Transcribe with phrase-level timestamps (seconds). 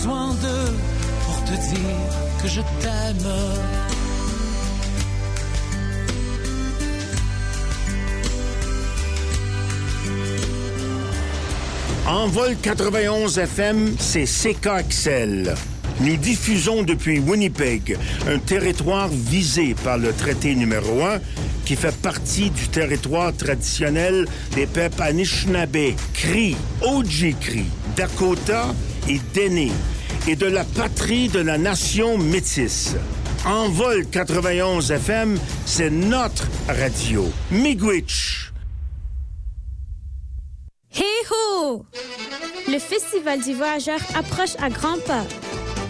[0.00, 0.74] besoin d'eux
[1.26, 2.08] pour te dire
[2.42, 3.32] que je t'aime.
[12.06, 15.54] En vol 91 FM, c'est CKXL.
[16.00, 21.18] Nous diffusons depuis Winnipeg, un territoire visé par le traité numéro 1
[21.66, 27.64] qui fait partie du territoire traditionnel des peuples Anishinaabe, Cri, Ojibwe,
[27.96, 28.74] Dakota
[29.08, 29.72] et Dene,
[30.28, 32.96] et de la patrie de la nation métisse.
[33.44, 37.26] En vol 91 FM, c'est notre radio.
[37.50, 38.52] Miigwech.
[41.30, 41.84] Ho!
[42.68, 45.24] Le Festival du Voyageur approche à grands pas.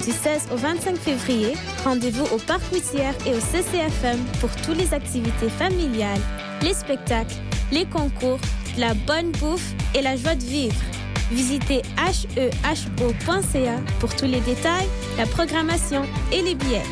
[0.04, 1.52] Du 16 au 25 février,
[1.84, 6.20] rendez-vous au Parc Whittier et au CCFM pour toutes les activités familiales,
[6.62, 7.34] les spectacles,
[7.72, 8.40] les concours,
[8.78, 10.80] la bonne bouffe et la joie de vivre.
[11.30, 16.82] Visitez heho.ca pour tous les détails, la programmation et les billets.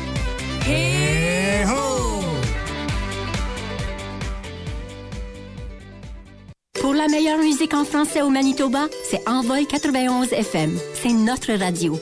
[6.79, 10.77] Pour la meilleure musique en français au Manitoba, c'est Envol 91 FM.
[10.93, 11.99] C'est notre radio.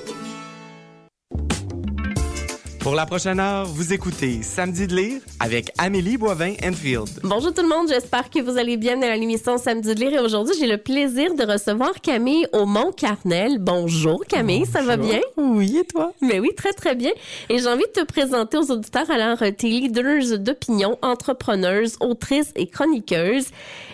[2.87, 7.19] Pour la prochaine heure, vous écoutez Samedi de lire avec Amélie Boivin-Enfield.
[7.21, 10.19] Bonjour tout le monde, j'espère que vous allez bien dans l'émission Samedi de lire et
[10.19, 13.57] aujourd'hui j'ai le plaisir de recevoir Camille au Mont Carnel.
[13.59, 15.19] Bonjour Camille, ça va bien?
[15.35, 16.13] Oui, et toi?
[16.21, 17.11] Mais oui, très très bien.
[17.49, 22.67] Et j'ai envie de te présenter aux auditeurs alors tes leaders d'opinion, entrepreneuses, autrices et
[22.67, 23.47] chroniqueuses.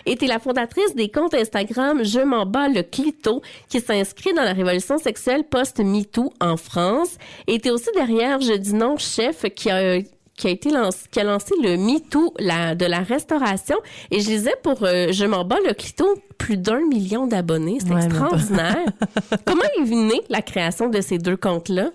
[0.06, 4.44] Et t'es la fondatrice des comptes Instagram Je m'en bats le clito qui s'inscrit dans
[4.44, 7.16] la révolution sexuelle post-MeToo en France.
[7.48, 9.98] Et t'es aussi derrière Je dis non chef qui a
[10.36, 13.76] qui a été lancé, qui a lancé le MeToo de la restauration.
[14.10, 16.06] Et je disais pour euh, Je m'en bats le clito,
[16.38, 17.78] plus d'un million d'abonnés.
[17.80, 18.76] C'est Ouais, extraordinaire.
[19.44, 21.90] Comment est née la création de ces deux comptes-là?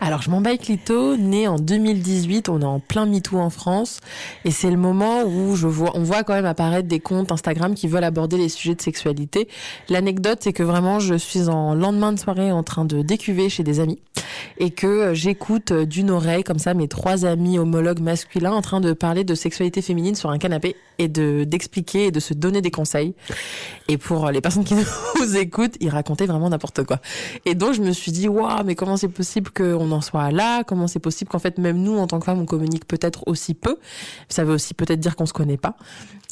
[0.00, 4.00] Alors, je m'en bats Clito, né en 2018, on est en plein MeToo en France,
[4.44, 7.74] et c'est le moment où je vois, on voit quand même apparaître des comptes Instagram
[7.74, 9.48] qui veulent aborder les sujets de sexualité.
[9.88, 13.62] L'anecdote, c'est que vraiment, je suis en lendemain de soirée en train de décuver chez
[13.62, 14.00] des amis,
[14.58, 18.62] et que euh, j'écoute euh, d'une oreille, comme ça, mes trois amis homologues masculins en
[18.62, 22.34] train de parler de sexualité féminine sur un canapé, et de d'expliquer et de se
[22.34, 23.14] donner des conseils.
[23.88, 24.74] Et pour les personnes qui
[25.20, 26.98] nous écoutent, ils racontaient vraiment n'importe quoi.
[27.44, 30.64] Et donc, je me suis dit, waouh, mais comment c'est possible qu'on en soit là?
[30.64, 33.54] Comment c'est possible qu'en fait, même nous, en tant que femmes, on communique peut-être aussi
[33.54, 33.76] peu?
[34.28, 35.76] Ça veut aussi peut-être dire qu'on se connaît pas.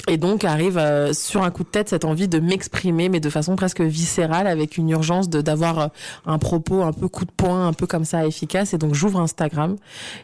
[0.08, 3.30] Et donc, arrive euh, sur un coup de tête cette envie de m'exprimer, mais de
[3.30, 5.86] façon presque viscérale, avec une urgence de d'avoir euh,
[6.26, 8.74] un propos un peu coup de poing, un peu comme ça, efficace.
[8.74, 9.76] Et donc, j'ouvre Instagram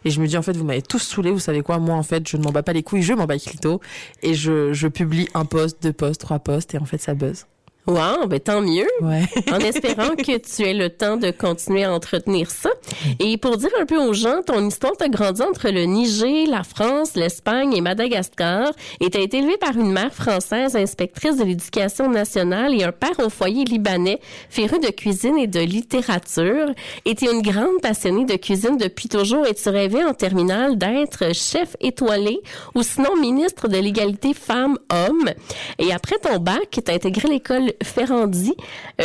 [0.04, 1.30] et je me dis, en fait, vous m'avez tous saoulé.
[1.30, 1.78] Vous savez quoi?
[1.78, 3.80] Moi, en fait, je ne m'en bats pas les couilles, je m'en bats clito.
[4.22, 7.46] Et je, je publie un post, deux posts, trois posts, et en fait, ça buzz.
[7.86, 8.86] Wow, ben tant mieux.
[9.00, 9.24] Ouais.
[9.52, 12.70] en espérant que tu aies le temps de continuer à entretenir ça.
[13.18, 16.62] Et pour dire un peu aux gens, ton histoire t'a grandi entre le Niger, la
[16.62, 18.70] France, l'Espagne et Madagascar
[19.00, 23.18] et t'as été élevée par une mère française inspectrice de l'éducation nationale et un père
[23.24, 24.20] au foyer libanais
[24.50, 26.66] féru de cuisine et de littérature.
[27.06, 31.34] Et t'es une grande passionnée de cuisine depuis toujours et tu rêvais en terminale d'être
[31.34, 32.40] chef étoilé
[32.74, 35.30] ou sinon ministre de l'égalité femmes-hommes.
[35.78, 38.54] Et après ton bac, t'as intégré l'école Ferrandi,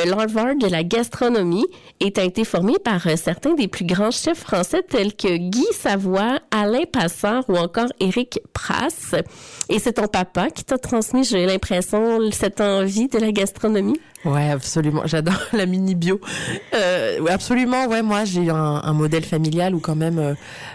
[0.06, 1.66] l'Harvard de la gastronomie,
[2.00, 5.66] et t'as été formé par euh, certains des plus grands chefs français tels que Guy
[5.74, 9.16] Savoie, Alain Passard ou encore Éric Prasse.
[9.70, 14.00] Et c'est ton papa qui t'a transmis, j'ai l'impression, cette envie de la gastronomie?
[14.26, 15.04] Ouais, absolument.
[15.06, 16.20] J'adore la mini bio.
[16.74, 17.86] Euh, absolument.
[17.86, 20.34] Ouais, moi j'ai un, un modèle familial où quand même, euh,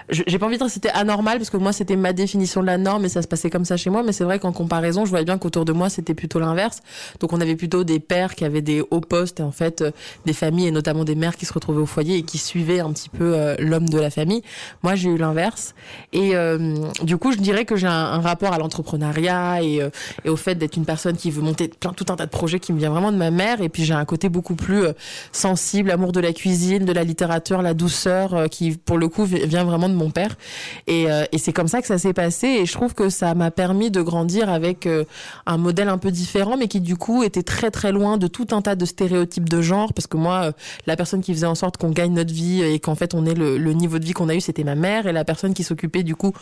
[0.09, 2.79] j'ai pas envie de dire c'était anormal parce que moi c'était ma définition de la
[2.79, 4.05] norme et ça se passait comme ça chez moi.
[4.05, 6.81] Mais c'est vrai qu'en comparaison, je voyais bien qu'autour de moi c'était plutôt l'inverse.
[7.19, 9.91] Donc on avait plutôt des pères qui avaient des hauts postes et en fait euh,
[10.27, 12.93] des familles et notamment des mères qui se retrouvaient au foyer et qui suivaient un
[12.93, 14.43] petit peu euh, l'homme de la famille.
[14.83, 15.75] Moi j'ai eu l'inverse.
[16.13, 19.81] Et euh, du coup je dirais que j'ai un, rapport à l'entrepreneuriat et,
[20.27, 22.73] au fait d'être une personne qui veut monter plein tout un tas de projets qui
[22.73, 23.61] me vient vraiment de ma mère.
[23.63, 24.85] Et puis j'ai un côté beaucoup plus
[25.33, 29.47] sensible, amour de la cuisine, de la littérature, la douceur qui pour le coup vi-
[29.47, 30.37] vient vraiment de mon père.
[30.87, 31.07] Et,
[31.39, 32.47] c'est comme ça que ça s'est passé.
[32.47, 34.87] Et je trouve que ça m'a permis de grandir avec
[35.47, 38.49] un modèle un peu différent mais qui du coup était très très loin de tout
[38.53, 40.53] un tas de stéréotypes de genre parce que moi euh,
[40.87, 43.35] la personne qui faisait en sorte qu'on gagne notre vie et qu'en fait on ait
[43.35, 45.65] le, le niveau de vie qu'on a eu c'était ma mère et la personne qui
[45.65, 46.33] s'occupait du coup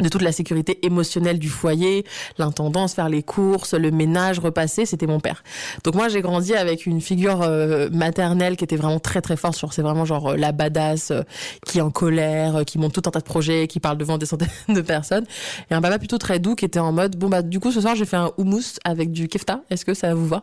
[0.00, 2.04] de toute la sécurité émotionnelle du foyer,
[2.38, 5.42] l'intendance, faire les courses, le ménage, repasser, c'était mon père.
[5.84, 9.56] Donc moi j'ai grandi avec une figure euh, maternelle qui était vraiment très très forte
[9.56, 11.22] sur c'est vraiment genre euh, la badass euh,
[11.64, 14.26] qui est en colère, qui monte tout un tas de projets, qui parle devant des
[14.26, 15.24] centaines de personnes.
[15.70, 17.80] Et un papa plutôt très doux qui était en mode bon bah du coup ce
[17.80, 20.42] soir j'ai fait un houmous avec du kefta, est-ce que ça vous va?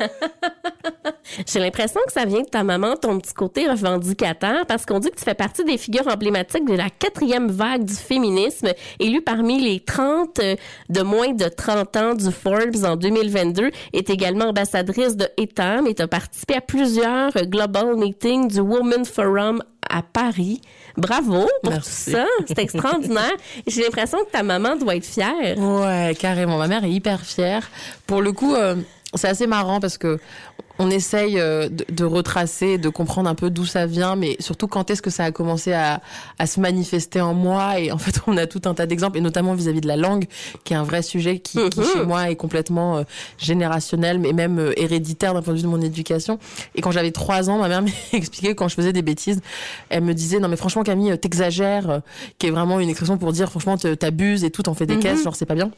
[1.46, 5.10] J'ai l'impression que ça vient de ta maman, ton petit côté revendicateur, parce qu'on dit
[5.10, 8.68] que tu fais partie des figures emblématiques de la quatrième vague du féminisme,
[9.00, 10.56] élue parmi les 30 euh,
[10.88, 15.94] de moins de 30 ans du Forbes en 2022, est également ambassadrice de ETAM et
[15.94, 20.60] tu as participé à plusieurs global meetings du Women Forum à Paris.
[20.96, 22.06] Bravo pour Merci.
[22.06, 22.24] tout ça.
[22.46, 23.32] C'est extraordinaire.
[23.66, 25.58] J'ai l'impression que ta maman doit être fière.
[25.58, 26.58] Ouais, carrément.
[26.58, 27.68] Ma mère est hyper fière.
[28.06, 28.76] Pour le coup, euh,
[29.16, 30.18] c'est assez marrant parce que
[30.78, 34.68] on essaye euh, de, de retracer, de comprendre un peu d'où ça vient, mais surtout
[34.68, 36.02] quand est-ce que ça a commencé à,
[36.38, 37.80] à se manifester en moi.
[37.80, 40.26] Et en fait, on a tout un tas d'exemples, et notamment vis-à-vis de la langue,
[40.64, 41.86] qui est un vrai sujet qui, qui, Mhm.
[41.94, 43.02] chez moi est complètement euh,
[43.38, 46.38] générationnel, mais même euh, héréditaire d'un point de vue de mon éducation.
[46.74, 47.82] Et quand j'avais trois ans, ma mère
[48.12, 49.40] m'expliquait quand je faisais des bêtises,
[49.88, 52.02] elle me disait non mais franchement Camille, t'exagères,
[52.38, 55.02] qui est vraiment une expression pour dire franchement t'abuses et tout, t'en fais des Mhm.
[55.02, 55.70] caisses, genre c'est pas bien.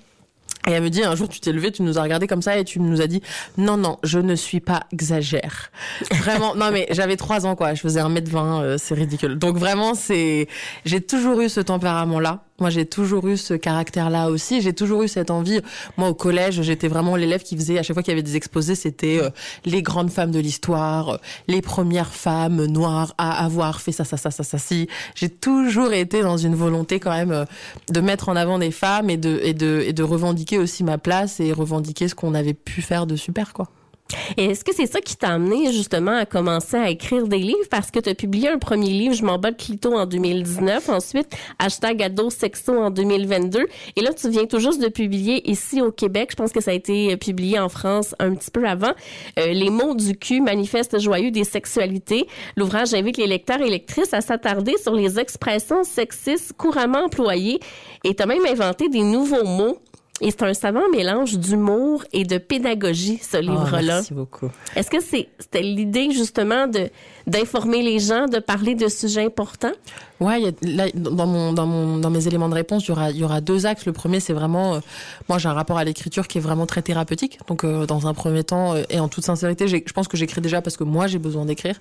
[0.69, 2.59] Et elle me dit, un jour, tu t'es levé, tu nous as regardé comme ça
[2.59, 3.23] et tu nous as dit,
[3.57, 5.71] non, non, je ne suis pas exagère.
[6.13, 7.73] Vraiment, non, mais j'avais trois ans, quoi.
[7.73, 9.39] Je faisais 1m20, euh, c'est ridicule.
[9.39, 10.47] Donc vraiment, c'est,
[10.85, 12.45] j'ai toujours eu ce tempérament-là.
[12.61, 14.61] Moi, j'ai toujours eu ce caractère-là aussi.
[14.61, 15.61] J'ai toujours eu cette envie.
[15.97, 18.35] Moi, au collège, j'étais vraiment l'élève qui faisait, à chaque fois qu'il y avait des
[18.35, 19.31] exposés, c'était euh,
[19.65, 21.17] les grandes femmes de l'histoire, euh,
[21.47, 24.89] les premières femmes noires à avoir fait ça, ça, ça, ça, ça, si.
[25.15, 27.45] J'ai toujours été dans une volonté quand même euh,
[27.91, 30.99] de mettre en avant des femmes et de, et de, et de revendiquer aussi ma
[30.99, 33.69] place et revendiquer ce qu'on avait pu faire de super, quoi.
[34.37, 37.69] Est-ce que c'est ça qui t'a amené justement à commencer à écrire des livres?
[37.71, 40.89] Parce que tu as publié un premier livre, Je m'en bats le clito en 2019,
[40.89, 41.29] ensuite
[41.59, 43.67] hashtag ado sexo en 2022.
[43.97, 46.71] Et là, tu viens tout juste de publier ici au Québec, je pense que ça
[46.71, 48.93] a été publié en France un petit peu avant,
[49.39, 52.27] euh, Les mots du cul, manifeste joyeux des sexualités.
[52.57, 57.61] L'ouvrage invite les lecteurs et lectrices à s'attarder sur les expressions sexistes couramment employées
[58.05, 59.79] et tu as même inventé des nouveaux mots.
[60.21, 63.79] Et c'est un savant mélange d'humour et de pédagogie, ce livre-là.
[63.81, 64.51] Oh, merci beaucoup.
[64.75, 66.91] Est-ce que c'est c'était l'idée justement de
[67.29, 69.73] d'informer les gens, de parler de sujets importants?
[70.21, 73.23] Là, dans mon, dans mon, dans mes éléments de réponse, il y aura, il y
[73.25, 73.85] aura deux axes.
[73.85, 74.81] Le premier, c'est vraiment, euh,
[75.29, 77.39] moi, j'ai un rapport à l'écriture qui est vraiment très thérapeutique.
[77.47, 80.17] Donc, euh, dans un premier temps, euh, et en toute sincérité, j'ai- je pense que
[80.17, 81.77] j'écris déjà parce que moi, j'ai besoin d'écrire.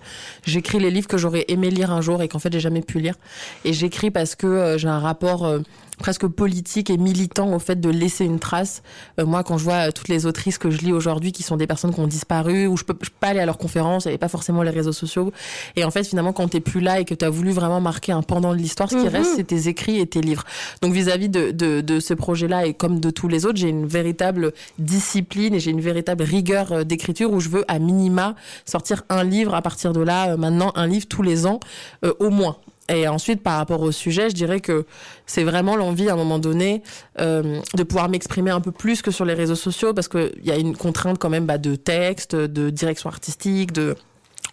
[0.45, 2.99] J'écris les livres que j'aurais aimé lire un jour et qu'en fait, j'ai jamais pu
[2.99, 3.15] lire.
[3.63, 5.59] Et j'écris parce que euh, j'ai un rapport euh,
[5.97, 8.83] presque politique et militant au fait de laisser une trace.
[9.19, 11.57] Euh, moi, quand je vois euh, toutes les autrices que je lis aujourd'hui, qui sont
[11.57, 14.05] des personnes qui ont disparu, où je peux, je peux pas aller à leurs conférences,
[14.05, 15.31] il n'y avait pas forcément les réseaux sociaux.
[15.75, 18.11] Et en fait, finalement, quand t'es plus là et que tu as voulu vraiment marquer
[18.11, 19.09] un pendant de l'histoire, ce qui Mhm.
[19.09, 20.43] reste, c'est tes écrits et tes livres.
[20.81, 23.85] Donc, vis-à-vis de, de, de ce projet-là, et comme de tous les autres, j'ai une
[23.87, 28.35] véritable discipline et j'ai une véritable rigueur euh, d'écriture où je veux, à minima,
[28.65, 31.59] sortir un livre à partir de là, euh, maintenant, un livre tous les ans,
[32.05, 32.57] euh, au moins.
[32.89, 34.85] Et ensuite, par rapport au sujet, je dirais que
[35.25, 36.83] c'est vraiment l'envie, à un moment donné,
[37.19, 40.51] euh, de pouvoir m'exprimer un peu plus que sur les réseaux sociaux, parce qu'il y
[40.51, 43.95] a une contrainte quand même bah, de texte, de direction artistique, de...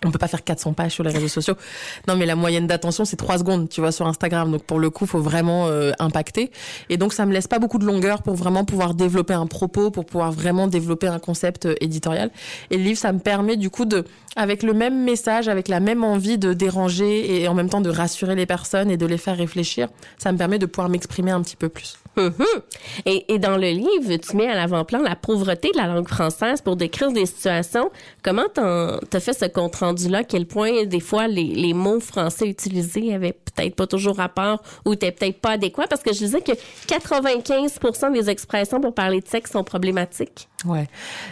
[0.05, 1.55] On peut pas faire 400 pages sur les réseaux sociaux.
[2.09, 4.51] Non, mais la moyenne d'attention, c'est 3 secondes, tu vois, sur Instagram.
[4.51, 6.51] Donc, pour le coup, faut vraiment euh, impacter.
[6.89, 9.91] Et donc, ça me laisse pas beaucoup de longueur pour vraiment pouvoir développer un propos,
[9.91, 12.31] pour pouvoir vraiment développer un concept euh, éditorial.
[12.71, 14.05] Et le livre, ça me permet, du coup, de,
[14.37, 17.91] avec le même message, avec la même envie de déranger et en même temps de
[17.91, 21.43] rassurer les personnes et de les faire réfléchir, ça me permet de pouvoir m'exprimer un
[21.43, 21.97] petit peu plus.
[22.17, 22.33] Mhm.
[23.07, 26.61] et, et dans le livre, tu mets à l'avant-plan la pauvreté de la langue française
[26.61, 27.91] pour décrire des situations.
[28.23, 30.19] Comment t'as fait ce compte-rendu-là?
[30.19, 34.63] À quel point, des fois, les, les mots français utilisés avaient peut-être pas toujours rapport
[34.85, 35.87] ou étaient peut-être pas adéquats?
[35.89, 36.53] Parce que je disais que
[36.87, 40.49] 95% des expressions pour parler de sexe sont problématiques.
[40.65, 40.89] Ouais.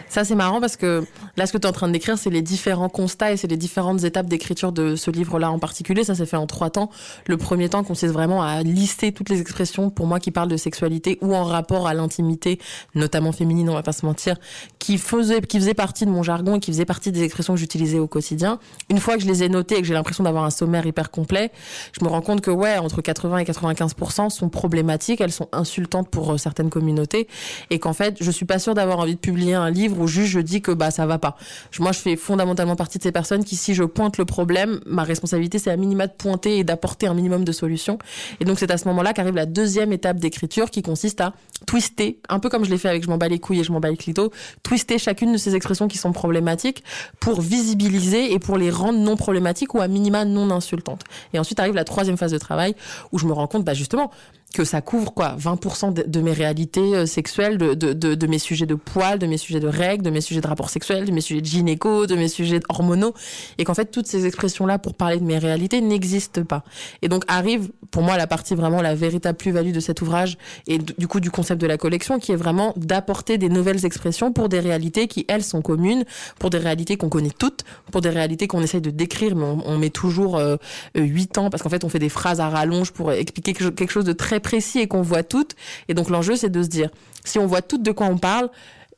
[0.09, 1.05] Ça, c'est marrant parce que
[1.37, 3.47] là, ce que tu es en train de décrire, c'est les différents constats et c'est
[3.47, 6.03] les différentes étapes d'écriture de ce livre-là en particulier.
[6.03, 6.89] Ça s'est fait en trois temps.
[7.27, 10.57] Le premier temps consiste vraiment à lister toutes les expressions, pour moi, qui parlent de
[10.57, 12.59] sexualité ou en rapport à l'intimité,
[12.95, 14.35] notamment féminine, on va pas se mentir,
[14.79, 17.59] qui faisaient, qui faisaient partie de mon jargon et qui faisaient partie des expressions que
[17.59, 18.59] j'utilisais au quotidien.
[18.89, 21.09] Une fois que je les ai notées et que j'ai l'impression d'avoir un sommaire hyper
[21.09, 21.51] complet,
[21.97, 26.09] je me rends compte que, ouais, entre 80 et 95% sont problématiques, elles sont insultantes
[26.09, 27.27] pour euh, certaines communautés
[27.69, 30.29] et qu'en fait, je suis pas sûre d'avoir envie de publier un livre où juste
[30.29, 31.35] je dis que bah ça va pas.
[31.79, 35.03] Moi, je fais fondamentalement partie de ces personnes qui, si je pointe le problème, ma
[35.03, 37.97] responsabilité c'est à minima de pointer et d'apporter un minimum de solutions.
[38.39, 41.33] Et donc c'est à ce moment-là qu'arrive la deuxième étape d'écriture qui consiste à
[41.65, 43.71] twister, un peu comme je l'ai fait avec je m'en bats les couilles et je
[43.71, 46.83] m'en bats les clitos, twister chacune de ces expressions qui sont problématiques
[47.19, 51.03] pour visibiliser et pour les rendre non problématiques ou à minima non insultantes.
[51.33, 52.75] Et ensuite arrive la troisième phase de travail
[53.13, 54.11] où je me rends compte, bah justement,
[54.53, 58.67] que ça couvre quoi 20% de, mes réalités euh, sexuelles, de, de, de, mes sujets
[58.67, 61.21] de poils, de mes sujets de règles, de mes sujets de rapports sexuels, de mes
[61.21, 63.13] sujets de gynéco, de mes sujets hormonaux,
[63.57, 66.63] et qu'en fait toutes ces expressions-là pour parler de mes réalités n'existent pas.
[67.01, 70.77] Et donc arrive pour moi la partie vraiment la véritable plus-value de cet ouvrage et
[70.77, 74.49] du coup du concept de la collection qui est vraiment d'apporter des nouvelles expressions pour
[74.49, 76.05] des réalités qui elles sont communes,
[76.37, 79.63] pour des réalités qu'on connaît toutes, pour des réalités qu'on essaye de décrire mais on,
[79.65, 80.57] on met toujours euh,
[80.95, 84.05] 8 ans parce qu'en fait on fait des phrases à rallonge pour expliquer quelque chose
[84.05, 85.55] de très précis et qu'on voit toutes.
[85.87, 86.91] Et donc l'enjeu, c'est de se dire,
[87.25, 88.49] si on voit toutes de quoi on parle,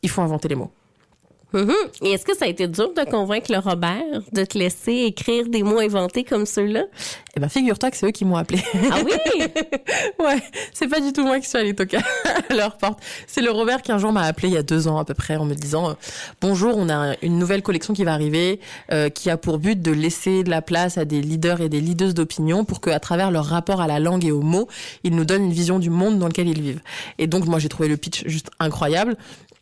[0.01, 0.71] il faut inventer les mots.
[1.55, 1.73] Mhm.
[2.01, 5.47] Et est-ce que ça a été dur de convaincre le Robert de te laisser écrire
[5.47, 6.83] des mots inventés comme ceux-là?
[7.37, 8.61] Eh ben, figure-toi que c'est eux qui m'ont appelé.
[8.91, 9.11] Ah oui?
[10.19, 10.41] ouais,
[10.73, 12.99] c'est pas du tout moi qui suis allée toquer à leur porte.
[13.25, 15.13] C'est le Robert qui un jour m'a appelé il y a deux ans à peu
[15.13, 15.93] près en me disant euh,
[16.41, 18.59] bonjour, on a une nouvelle collection qui va arriver,
[18.91, 21.79] euh, qui a pour but de laisser de la place à des leaders et des
[21.79, 24.67] leaders d'opinion pour qu'à travers leur rapport à la langue et aux mots,
[25.03, 26.81] ils nous donnent une vision du monde dans lequel ils vivent.
[27.17, 29.15] Et donc moi j'ai trouvé le pitch juste incroyable.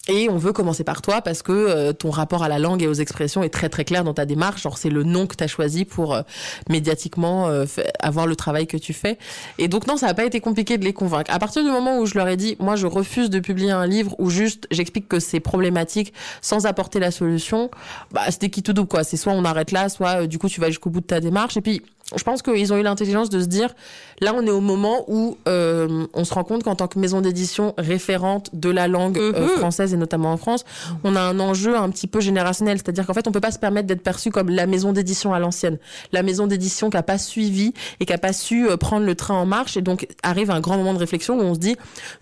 [0.09, 2.87] Et on veut commencer par toi parce que euh, ton rapport à la langue et
[2.87, 4.63] aux expressions est très très clair dans ta démarche.
[4.63, 6.23] Genre c'est le nom que tu as choisi pour euh,
[6.69, 7.65] médiatiquement euh,
[7.99, 9.17] avoir le travail que tu fais.
[9.59, 11.31] Et donc non, ça n'a pas été compliqué de les convaincre.
[11.33, 13.87] À partir du moment où je leur ai dit, moi je refuse de publier un
[13.87, 17.71] livre où juste j'explique que c'est problématique sans apporter la solution,
[18.11, 19.05] bah c'était qui tout double quoi.
[19.05, 21.55] C'est soit on arrête là, soit du coup tu vas jusqu'au bout de ta démarche.
[21.55, 21.81] Et puis
[22.15, 23.73] je pense qu'ils ont eu l'intelligence de se dire,
[24.21, 27.21] là on est au moment où euh, on se rend compte qu'en tant que maison
[27.21, 29.49] d'édition référente de la langue euh, Mhm.
[29.59, 30.63] française et notamment en France,
[31.03, 33.59] on a un enjeu un petit peu générationnel, c'est-à-dire qu'en fait on peut pas se
[33.59, 35.77] permettre d'être perçu comme la maison d'édition à l'ancienne,
[36.11, 39.15] la maison d'édition qui a pas suivi et qui a pas su euh, prendre le
[39.15, 39.77] train en marche.
[39.77, 41.75] Et donc arrive un grand moment de réflexion où on se dit,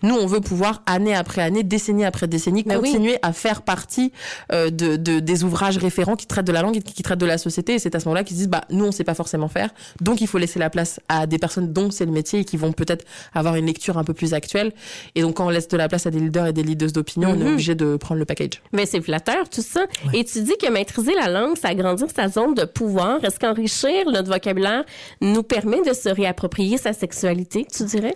[0.03, 2.73] nous on veut pouvoir année après année, décennie après décennie, oui.
[2.75, 4.11] continuer à faire partie
[4.51, 7.19] euh, de, de- des ouvrages référents qui traitent de la langue et qui, qui traitent
[7.19, 7.73] de la société.
[7.75, 9.69] Et c'est à ce moment-là qu'ils se disent, bah nous on sait pas forcément faire,
[10.01, 12.57] donc il faut laisser la place à des personnes dont c'est le métier et qui
[12.57, 14.71] vont peut-être avoir une lecture un peu plus actuelle.
[15.15, 17.29] Et donc quand on laisse de la place à des leaders et des leaders d'opinion,
[17.31, 17.53] on est Mhm.
[17.53, 18.61] obligé de prendre le package.
[18.73, 19.85] Mais c'est flatteur, tout ça.
[20.13, 23.23] Et tu dis que maîtriser la langue, ça agrandir sa zone de pouvoir.
[23.23, 24.83] Est-ce qu'enrichir notre vocabulaire
[25.21, 28.13] nous permet de se réapproprier sa sexualité, tu dirais?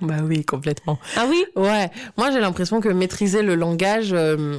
[0.00, 0.98] Bah oui, complètement.
[1.16, 1.44] Ah oui?
[1.54, 4.12] Ouais, moi j'ai l'impression que maîtriser le langage.
[4.12, 4.58] euh,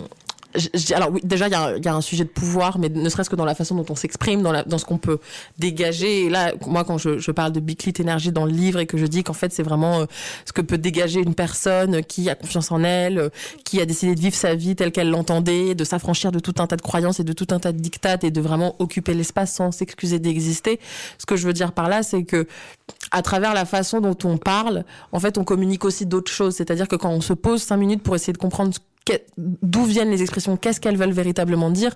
[0.94, 3.46] alors oui, déjà il y, a un- sujet de pouvoir, mais ne serait-ce que dans
[3.46, 5.20] la façon dont on s'exprime, dans, dans ce qu'on peut
[5.58, 6.26] dégager.
[6.26, 8.86] Et là, moi quand je, je parle de Big Lit énergie dans le livre et
[8.86, 10.06] que je dis qu'en fait c'est vraiment euh,
[10.46, 13.30] ce que peut dégager une personne qui a confiance en elle, euh,
[13.64, 16.68] qui a décidé de vivre sa vie telle qu'elle l'entendait, de s'affranchir de tout un
[16.68, 19.54] tas de croyances et de tout un tas de dictates et de vraiment occuper l'espace
[19.54, 20.80] sans s'excuser d'exister.
[21.18, 22.48] Ce que je veux dire par là, c'est que
[23.12, 26.56] à travers la façon dont on parle, en fait, on communique aussi d'autres choses.
[26.56, 28.74] C'est-à-dire que quand on se pose cinq minutes pour essayer de comprendre
[29.38, 31.96] d'où viennent les expressions, qu'est-ce qu'elles veulent véritablement dire,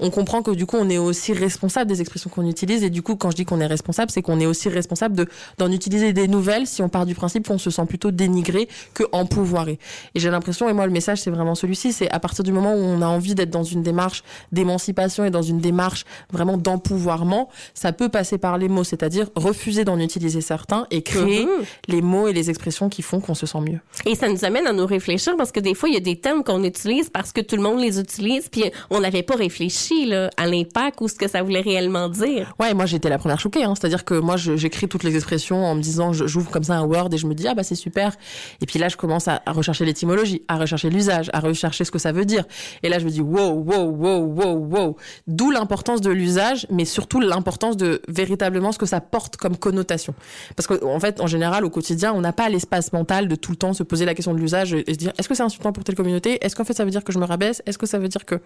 [0.00, 2.82] on comprend que du coup, on est aussi responsable des expressions qu'on utilise.
[2.82, 5.26] Et du coup, quand je dis qu'on est responsable, c'est qu'on est aussi responsable de
[5.58, 9.04] d'en utiliser des nouvelles si on part du principe qu'on se sent plutôt dénigré que
[9.12, 9.78] empouvoiré.
[10.14, 12.72] Et j'ai l'impression, et moi, le message, c'est vraiment celui-ci, c'est à partir du moment
[12.74, 14.22] où on a envie d'être dans une démarche
[14.52, 19.84] d'émancipation et dans une démarche vraiment d'empouvoirment, ça peut passer par les mots, c'est-à-dire refuser
[19.84, 21.64] d'en utiliser certains et créer Mhm.
[21.88, 23.78] les mots et les expressions qui font qu'on se sent mieux.
[24.06, 26.16] Et ça nous amène à nous réfléchir parce que des fois, il y a des
[26.16, 30.06] termes qu'on utilise parce que tout le monde les utilise, puis on n'avait pas réfléchi
[30.06, 32.54] là, à l'impact ou ce que ça voulait réellement dire.
[32.58, 33.74] Ouais, moi j'étais la première choquée, hein.
[33.78, 37.10] c'est-à-dire que moi j'écris toutes les expressions en me disant, j'ouvre comme ça un Word
[37.12, 38.16] et je me dis ah bah c'est super,
[38.62, 41.98] et puis là je commence à, rechercher l'étymologie, à rechercher l'usage, à rechercher ce que
[41.98, 42.44] ça veut dire,
[42.82, 46.86] et là je me dis wow wow wow wow wow, d'où l'importance de l'usage, mais
[46.86, 50.14] surtout l'importance de véritablement ce que ça porte comme connotation,
[50.56, 53.50] parce qu'en en fait en général au quotidien on n'a pas l'espace mental de tout
[53.50, 55.72] le temps se poser la question de l'usage et se dire est-ce que c'est insultant
[55.72, 57.86] pour telle communauté, est-ce qu'en fait ça veut dire que je me rabaisse, est-ce que
[57.86, 58.40] ça veut dire que,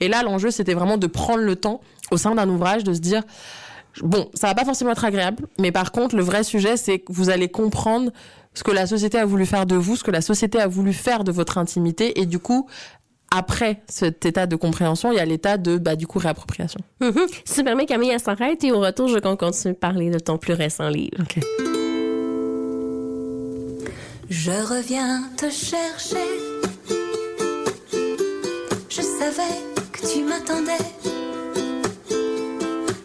[0.00, 1.80] et là l'enjeu c'était vraiment de prendre le temps
[2.10, 3.22] au sein d'un ouvrage de se dire
[4.02, 7.12] Bon, ça va pas forcément être agréable, mais par contre, le vrai sujet, c'est que
[7.12, 8.12] vous allez comprendre
[8.54, 10.92] ce que la société a voulu faire de vous, ce que la société a voulu
[10.92, 12.68] faire de votre intimité, et du coup,
[13.30, 16.80] après cet état de compréhension, il y a l'état de, bah, du coup, réappropriation.
[17.44, 20.10] Si tu permets, Camille, elle s'arrête et au retour, je veux qu'on continue de parler
[20.10, 21.24] de ton plus récent livre.
[24.28, 26.16] Je reviens te chercher.
[29.00, 29.56] Je savais
[29.92, 30.86] que tu m'attendais.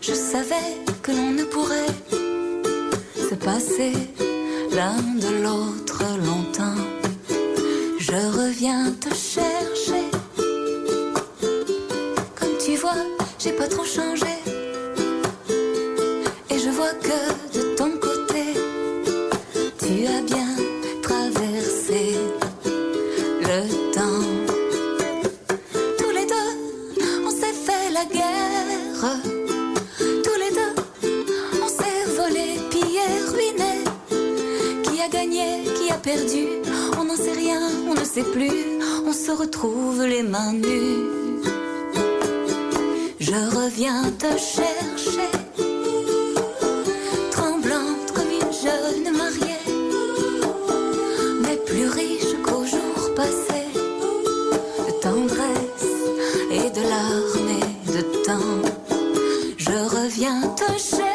[0.02, 0.70] Je savais
[1.02, 1.96] que l'on ne pourrait
[3.16, 3.94] se passer
[4.74, 6.84] l'un de l'autre longtemps.
[7.98, 10.06] Je reviens te chercher.
[12.38, 13.06] Comme tu vois,
[13.40, 14.36] j'ai pas trop changé.
[16.50, 18.44] Et je vois que de ton côté,
[19.80, 20.56] tu as bien
[21.02, 22.18] traversé
[23.48, 23.85] le
[30.24, 30.74] Tous les deux,
[31.64, 33.74] on s'est volé, pillé, ruiné.
[34.84, 36.46] Qui a gagné, qui perdu,
[37.00, 41.06] on n'en sait rien, on ne sait plus, on se retrouve les mains nues.
[43.20, 45.32] Je reviens te chercher,
[47.32, 49.66] tremblante comme une jeune mariée,
[51.42, 53.55] mais plus riche qu'au jour passé,
[60.68, 61.15] reviens te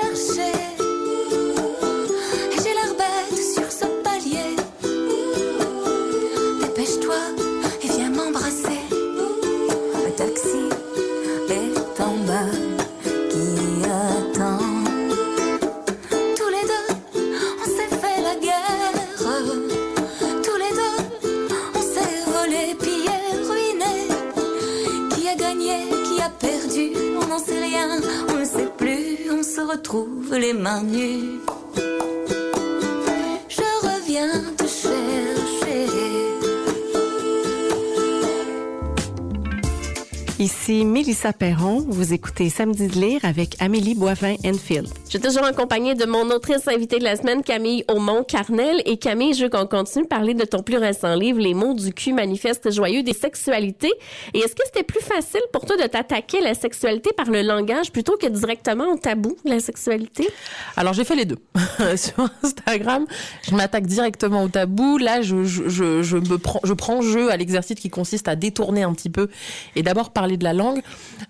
[41.10, 44.86] Mélissa Perron, vous écoutez Samedi de lire avec Amélie Boivin-Enfield.
[45.06, 48.80] Je suis toujours en compagnie de mon autrice invitée de la semaine, Camille Aumont-Carnel.
[48.84, 51.74] Et Camille, je veux qu'on continue de parler de ton plus récent livre, Les mots
[51.74, 53.92] du cul manifestes joyeux des sexualités.
[54.34, 57.42] Et est-ce que c'était plus facile pour toi de t'attaquer à la sexualité par le
[57.42, 60.28] langage plutôt que directement au tabou de la sexualité?
[60.76, 61.38] Alors j'ai fait les deux.
[61.96, 63.04] Sur Instagram,
[63.42, 64.96] je m'attaque directement au tabou.
[64.96, 68.36] Là, je, je, je, je me prends, je prends jeu à l'exercice qui consiste à
[68.36, 69.28] détourner un petit peu
[69.74, 70.80] et d'abord parler de la langue.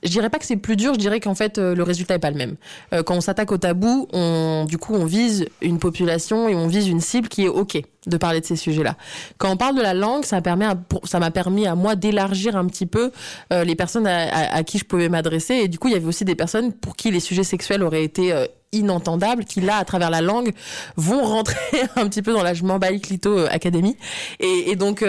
[0.03, 2.21] Je dirais pas que c'est plus dur, je dirais qu'en fait euh, le résultat est
[2.21, 2.57] pas le même.
[2.93, 6.67] Euh, quand on s'attaque au tabou, on, du coup, on vise une population et on
[6.67, 8.97] vise une cible qui est ok de parler de ces sujets-là.
[9.39, 12.57] Quand on parle de la langue, ça permet, à- ça m'a permis à moi d'élargir
[12.57, 13.11] un petit peu
[13.53, 15.55] euh, les personnes à, à- à qui je pouvais m'adresser.
[15.55, 18.05] Et du coup, il y avait aussi des personnes pour qui les sujets sexuels auraient
[18.05, 20.53] été euh, inentendables, qui là, à travers la langue,
[20.97, 21.57] vont rentrer
[21.97, 23.97] un petit peu dans la je m'emballe clito euh, académie.
[24.39, 25.03] Et, donc,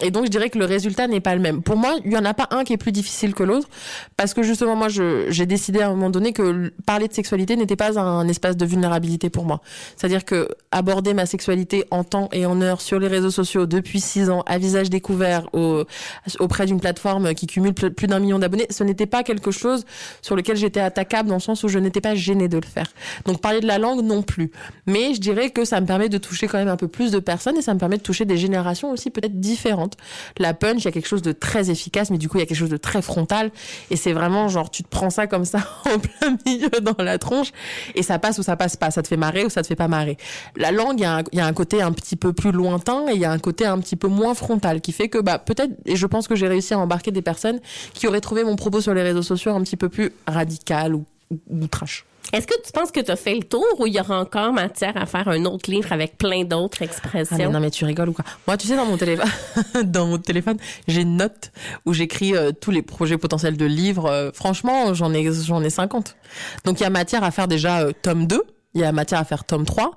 [0.00, 1.62] et donc, je dirais que le résultat n'est pas le même.
[1.62, 3.68] Pour moi, il y en a pas un qui est plus difficile que l'autre,
[4.16, 7.76] parce que justement, moi, j'ai décidé à un moment donné que parler de sexualité n'était
[7.76, 9.60] pas un espace de vulnérabilité pour moi.
[9.96, 14.30] C'est-à-dire que aborder ma sexualité en et en heure sur les réseaux sociaux depuis six
[14.30, 15.84] ans, à visage découvert, au-
[16.40, 19.84] auprès d'une plateforme qui cumule plus d'un million d'abonnés, ce n'était pas quelque chose
[20.22, 22.86] sur lequel j'étais attaquable dans le sens où je n'étais pas gênée de le faire.
[23.24, 24.50] Donc parler de la langue non plus.
[24.86, 27.18] Mais je dirais que ça me permet de toucher quand même un peu plus de
[27.18, 29.96] personnes et ça me permet de toucher des générations aussi peut-être différentes.
[30.38, 32.44] La punch, il y a quelque chose de très efficace, mais du coup il y
[32.44, 33.50] a quelque chose de très frontal
[33.90, 37.18] et c'est vraiment genre tu te prends ça comme ça en plein milieu dans la
[37.18, 37.52] tronche
[37.94, 39.76] et ça passe ou ça passe pas, ça te fait marrer ou ça te fait
[39.76, 40.16] pas marrer.
[40.56, 43.14] La langue, il y, il y a un côté un petit peu plus lointain et
[43.14, 45.72] il y a un côté un petit peu moins frontal qui fait que bah peut-être
[45.86, 47.60] et je pense que j'ai réussi à embarquer des personnes
[47.92, 51.04] qui auraient trouvé mon propos sur les réseaux sociaux un petit peu plus radical ou,
[51.30, 52.04] ou, ou trash.
[52.32, 54.50] Est-ce que tu penses que tu as fait le tour ou il y aura encore
[54.52, 57.50] matière à faire un autre livre avec plein d'autres Ah mais expressions?
[57.52, 58.24] non mais tu rigoles ou quoi?
[58.46, 59.28] Moi tu sais dans mon téléphone
[59.84, 60.56] dans mon téléphone,
[60.88, 61.52] j'ai une note
[61.84, 64.06] où j'écris euh, tous les projets potentiels de livres.
[64.06, 66.16] Euh, franchement, j'en ai j'en ai 50.
[66.64, 68.42] Donc il y a matière à faire déjà euh, tome 2,
[68.74, 69.96] il y a matière à faire tome 3,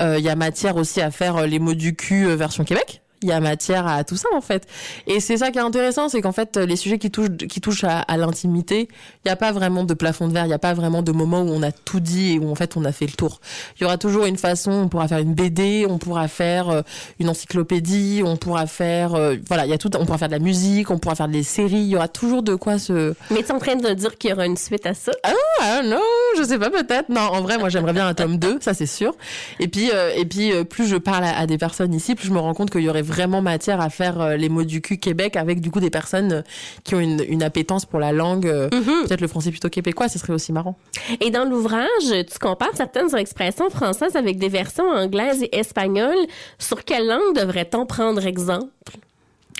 [0.00, 2.64] euh, il y a matière aussi à faire euh, les mots du cul euh, version
[2.64, 3.02] Québec.
[3.22, 4.66] Il y a matière à tout ça en fait.
[5.06, 7.84] Et c'est ça qui est intéressant, c'est qu'en fait les sujets qui touchent qui touchent
[7.84, 10.58] à, à l'intimité, il n'y a pas vraiment de plafond de verre, il n'y a
[10.58, 12.92] pas vraiment de moment où on a tout dit et où en fait on a
[12.92, 13.40] fait le tour.
[13.78, 16.82] Il y aura toujours une façon, on pourra faire une BD, on pourra faire euh,
[17.18, 20.34] une encyclopédie, on pourra faire euh, voilà, il y a tout on pourra faire de
[20.34, 23.42] la musique, on pourra faire des séries, il y aura toujours de quoi se Mais
[23.42, 25.12] tu es en train de dire qu'il y aura une suite à ça?
[25.60, 26.00] ah non,
[26.38, 27.08] je sais pas peut-être.
[27.08, 29.14] Non, en vrai, moi j'aimerais bien un tome 2, ça c'est sûr.
[29.60, 32.28] Et puis euh, et puis euh, plus je parle à, à des personnes ici, plus
[32.28, 34.80] je me rends compte qu'il y aurait vraiment matière à faire euh, les mots du
[34.80, 36.42] cul Québec avec du coup des personnes euh,
[36.84, 40.18] qui ont une, une appétence pour la langue, euh, peut-être le français plutôt québécois, ce
[40.18, 40.76] serait aussi marrant.
[41.20, 46.26] Et dans l'ouvrage, tu compares certaines expressions françaises avec des versions anglaises et espagnoles.
[46.58, 48.66] Sur quelle langue devrait-on prendre exemple?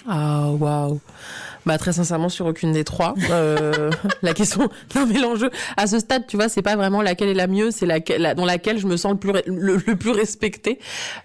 [0.08, 1.00] Ah waouh.
[1.66, 3.14] Bah très sincèrement sur aucune des trois.
[3.30, 3.90] Euh,
[4.22, 7.34] la question, non mais l'enjeu à ce stade, tu vois, c'est pas vraiment laquelle est
[7.34, 10.10] la mieux, c'est laquelle, la, dans laquelle je me sens le plus le, le plus
[10.12, 10.78] respectée.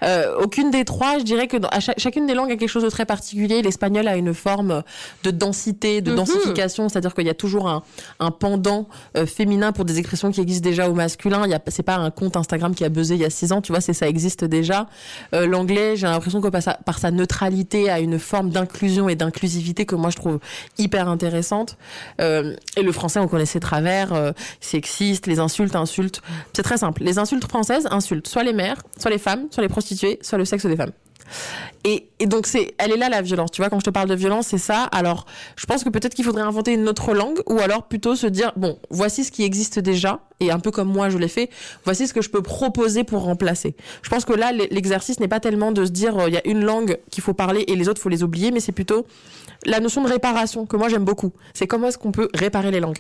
[0.03, 2.69] Euh, aucune des trois, je dirais que dans, à cha- chacune des langues a quelque
[2.69, 3.61] chose de très particulier.
[3.61, 4.83] L'espagnol a une forme
[5.23, 6.17] de densité, de Mhm.
[6.17, 7.83] densification, c'est-à-dire qu'il y a toujours un,
[8.19, 11.43] un pendant euh, féminin pour des expressions qui existent déjà au masculin.
[11.45, 13.51] Il y a, c'est pas un compte Instagram qui a buzzé il y a six
[13.51, 14.87] ans, tu vois, c'est ça existe déjà.
[15.35, 19.15] Euh, L'anglais, j'ai l'impression que par sa, par sa neutralité a une forme d'inclusion et
[19.15, 20.30] d'inclusivité que moi je trouve
[20.77, 21.77] hyper intéressante.
[22.19, 26.21] Euh, et le français, on connaît ses travers, euh, sexistes, les insultes, insultes.
[26.53, 27.03] C'est très simple.
[27.03, 30.45] Les insultes françaises insultent soit les mères, soit les femmes, soit les prostituées, soit le
[30.45, 30.91] sexe des femmes.
[31.83, 33.51] Et, et donc c'est, elle est là la violence.
[33.51, 34.83] Tu vois, quand je te parle de violence, c'est ça.
[34.83, 38.27] Alors, je pense que peut-être qu'il faudrait inventer une autre langue, ou alors plutôt se
[38.27, 41.49] dire bon, voici ce qui existe déjà, et un peu comme moi je l'ai fait,
[41.85, 43.75] voici ce que je peux proposer pour remplacer.
[44.01, 46.47] Je pense que là, l'exercice n'est pas tellement de se dire euh, il y a
[46.47, 49.05] une langue qu'il faut parler et les autres faut les oublier, mais c'est plutôt
[49.65, 51.31] la notion de réparation que moi j'aime beaucoup.
[51.53, 52.99] C'est comment est-ce qu'on peut réparer les langues.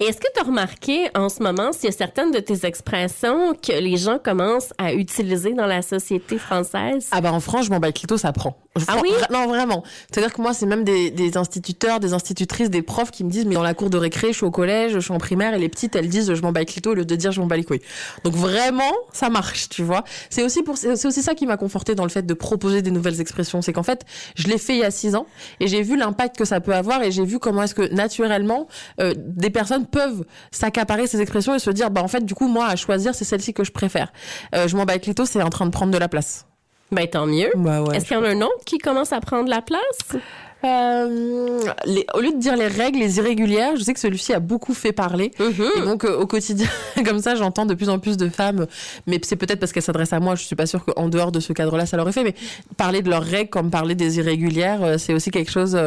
[0.00, 2.64] Et est-ce que tu as remarqué en ce moment s'il y a certaines de tes
[2.66, 7.08] expressions que les gens commencent à utiliser dans la société française?
[7.10, 8.56] Ah ben en France, je m'en bats clito, ça prend.
[8.88, 9.10] Ah oui?
[9.30, 9.84] Non, vraiment.
[10.10, 13.46] C'est-à-dire que moi, c'est même des, des, instituteurs, des institutrices, des profs qui me disent,
[13.46, 15.58] mais dans la cour de récré, je suis au collège, je suis en primaire, et
[15.58, 17.56] les petites, elles disent, je m'en bats clito, au lieu de dire, je m'en bats
[17.56, 17.82] les couilles.
[18.24, 20.02] Donc vraiment, ça marche, tu vois.
[20.28, 22.90] C'est aussi pour, c'est aussi ça qui m'a conforté dans le fait de proposer des
[22.90, 23.62] nouvelles expressions.
[23.62, 25.26] C'est qu'en fait, je l'ai fait il y a six ans,
[25.60, 28.66] et j'ai vu l'impact que ça peut avoir, et j'ai vu comment est-ce que, naturellement,
[29.00, 32.48] euh, des personnes peuvent s'accaparer ces expressions et se dire, bah en fait, du coup,
[32.48, 34.12] moi, à choisir, c'est celle-ci que je préfère.
[34.54, 36.46] Euh, je m'en bats les c'est en train de prendre de la place.
[36.94, 37.50] Ben tant mieux.
[37.56, 40.16] Bah ouais, Est-ce qu'il y en a un autre qui commence à prendre la place?
[40.64, 44.40] Euh, les, au lieu de dire les règles, les irrégulières, je sais que celui-ci a
[44.40, 45.30] beaucoup fait parler.
[45.38, 45.78] Mm-hmm.
[45.78, 46.68] Et donc euh, au quotidien,
[47.04, 48.66] comme ça, j'entends de plus en plus de femmes,
[49.06, 50.34] mais c'est peut-être parce qu'elles s'adressent à moi.
[50.34, 52.24] Je suis pas sûre qu'en dehors de ce cadre-là, ça leur est fait.
[52.24, 52.34] Mais
[52.76, 55.78] parler de leurs règles comme parler des irrégulières, euh, c'est aussi quelque chose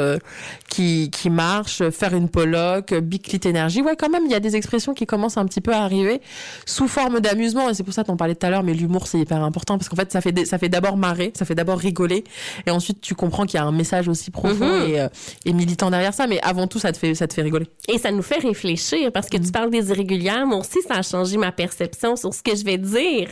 [0.69, 1.87] qui qui marche.
[1.89, 5.37] Faire une poloc, biclit énergie, ouais, quand même, il y a des expressions qui commencent
[5.37, 6.21] un petit peu à arriver
[6.65, 7.69] sous forme d'amusement.
[7.69, 9.89] Et c'est pour ça qu'on parlait tout à l'heure, mais l'humour c'est hyper important parce
[9.89, 12.23] qu'en fait, ça fait ça fait d'abord marrer, ça fait d'abord rigoler,
[12.65, 14.66] et ensuite tu comprends qu'il y a un message aussi profond.
[14.67, 15.09] Et, euh,
[15.45, 17.67] et, militant derrière ça, mais avant tout, ça te fait, ça te fait rigoler.
[17.87, 20.45] Et ça nous fait réfléchir parce que tu parles des irrégulières.
[20.45, 23.29] Moi aussi, ça a changé ma perception sur ce que je vais dire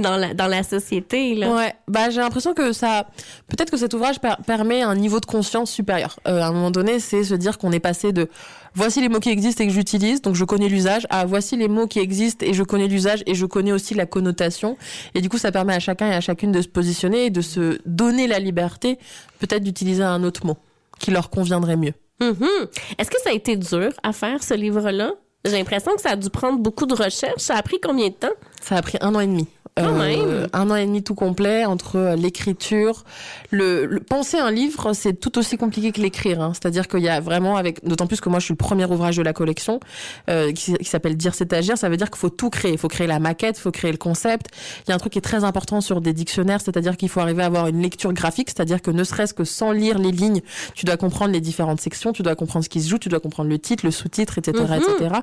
[0.00, 1.34] dans la, dans la société.
[1.34, 1.54] Là.
[1.54, 3.06] Ouais, bah, j'ai l'impression que ça.
[3.48, 6.18] Peut-être que cet ouvrage permet un niveau de conscience supérieur.
[6.26, 8.28] Euh, à un moment donné, c'est se dire qu'on est passé de
[8.74, 11.68] voici les mots qui existent et que j'utilise, donc je connais l'usage, à voici les
[11.68, 14.76] mots qui existent et je connais l'usage et je connais aussi la connotation.
[15.14, 17.40] Et du coup, ça permet à chacun et à chacune de se positionner et de
[17.40, 18.98] se donner la liberté,
[19.38, 20.56] peut-être d'utiliser un autre mot
[20.98, 21.94] qui leur conviendrait mieux.
[22.20, 22.68] Mm-hmm.
[22.98, 25.12] Est-ce que ça a été dur à faire ce livre-là?
[25.46, 27.40] J'ai l'impression que ça a dû prendre beaucoup de recherche.
[27.40, 28.28] Ça a pris combien de temps?
[28.60, 29.48] Ça a pris un an et demi.
[29.80, 33.04] Euh, un an et demi tout complet entre euh, l'écriture,
[33.50, 36.40] le, penser un livre, c'est tout aussi compliqué que l'écrire.
[36.40, 36.52] Hein.
[36.54, 39.16] C'est-à-dire qu'il y a vraiment, avec d'autant plus que moi je suis le premier ouvrage
[39.16, 39.80] de la collection
[40.28, 41.78] euh, qui, s'appelle Dire c'est agir.
[41.78, 42.72] Ça veut dire qu'il faut tout créer.
[42.72, 44.48] Il faut créer la maquette, il faut créer le concept.
[44.86, 47.20] Il y a un truc qui est très important sur des dictionnaires, c'est-à-dire qu'il faut
[47.20, 50.40] arriver à avoir une lecture graphique, c'est-à-dire que ne serait-ce que sans lire les lignes,
[50.74, 53.20] tu dois comprendre les différentes sections, tu dois comprendre ce qui se joue, tu dois
[53.20, 55.14] comprendre le titre, le sous-titre, etc., etc.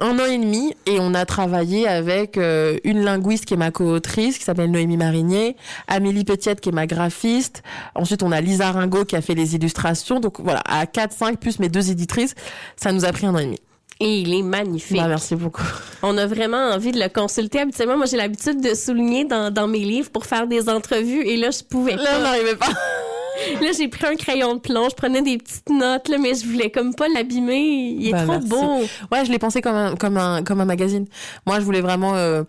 [0.00, 4.38] Un an et demi et on a travaillé avec une linguiste qui est ma co-autrice
[4.38, 7.62] qui s'appelle Noémie Marinier, Amélie Petiette qui est ma graphiste.
[7.94, 10.20] Ensuite, on a Lisa Ringo qui a fait les illustrations.
[10.20, 12.34] Donc voilà, à 4, 5 plus mes deux éditrices,
[12.76, 13.60] ça nous a pris un an et demi.
[14.00, 14.96] Et il est magnifique.
[14.96, 15.64] Bah, merci beaucoup.
[16.02, 17.60] On a vraiment envie de le consulter.
[17.60, 21.26] Habituellement, moi, j'ai l'habitude de souligner dans, dans, mes livres pour faire des entrevues.
[21.26, 22.02] Et là, je pouvais pas.
[22.02, 22.68] Là, on n'arrivait pas.
[23.60, 26.46] là, j'ai pris un crayon de plomb, je prenais des petites notes, là, mais je
[26.46, 27.94] voulais comme pas l'abîmer.
[27.98, 28.80] Il est bah, trop beau.
[29.12, 31.06] Ouais, je l'ai pensé comme un, comme un, comme un magazine.
[31.46, 32.42] Moi, je voulais vraiment euh,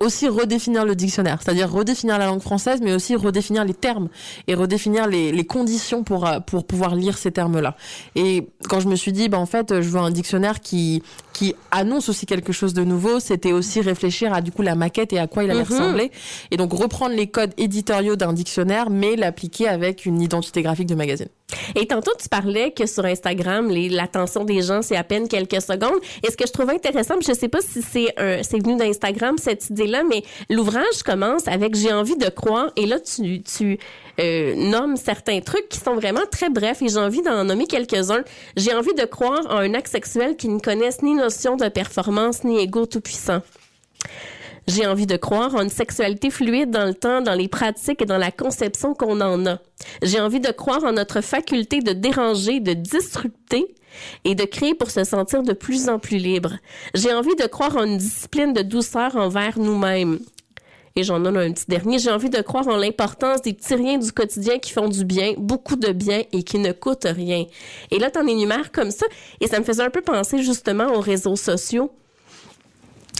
[0.00, 4.08] aussi redéfinir le dictionnaire, c'est-à-dire redéfinir la langue française, mais aussi redéfinir les termes
[4.46, 7.76] et redéfinir les, les conditions pour, euh, pour pouvoir lire ces termes-là.
[8.14, 11.54] Et quand je me suis dit, bah, en fait, je veux un dictionnaire qui, qui
[11.70, 15.18] annonce aussi quelque chose de nouveau, c'était aussi réfléchir à du coup la maquette et
[15.18, 15.68] à quoi il allait Mhm.
[15.68, 16.10] ressembler.
[16.50, 20.94] Et donc reprendre les codes éditoriaux d'un dictionnaire, mais l'appliquer avec une identité graphique de
[20.94, 21.28] magazine.
[21.74, 25.98] Et tantôt, tu parlais que sur Instagram, l'attention des gens, c'est à peine quelques secondes.
[26.26, 29.70] Et ce que je trouvais intéressant, je sais pas si c'est c'est venu d'Instagram, cette
[29.70, 32.70] idée-là, mais l'ouvrage commence avec J'ai envie de croire.
[32.76, 33.78] Et là, tu, tu
[34.20, 38.24] euh, nommes certains trucs qui sont vraiment très brefs et j'ai envie d'en nommer quelques-uns.
[38.56, 42.42] J'ai envie de croire en un acte sexuel qui ne connaisse ni notion de performance
[42.42, 43.42] ni égo tout-puissant.
[44.68, 48.04] J'ai envie de croire en une sexualité fluide dans le temps, dans les pratiques et
[48.04, 49.60] dans la conception qu'on en a.
[50.02, 53.74] J'ai envie de croire en notre faculté de déranger, de disrupter
[54.24, 56.52] et de créer pour se sentir de plus en plus libre.
[56.92, 60.18] J'ai envie de croire en une discipline de douceur envers nous-mêmes.
[60.96, 61.98] Et j'en donne un petit dernier.
[61.98, 65.76] J'ai envie de croire en l'importance des petits du quotidien qui font du bien, beaucoup
[65.76, 67.46] de bien et qui ne coûtent rien.
[67.90, 69.06] Et là, t'en énumères comme ça.
[69.40, 71.90] Et ça me faisait un peu penser justement aux réseaux sociaux.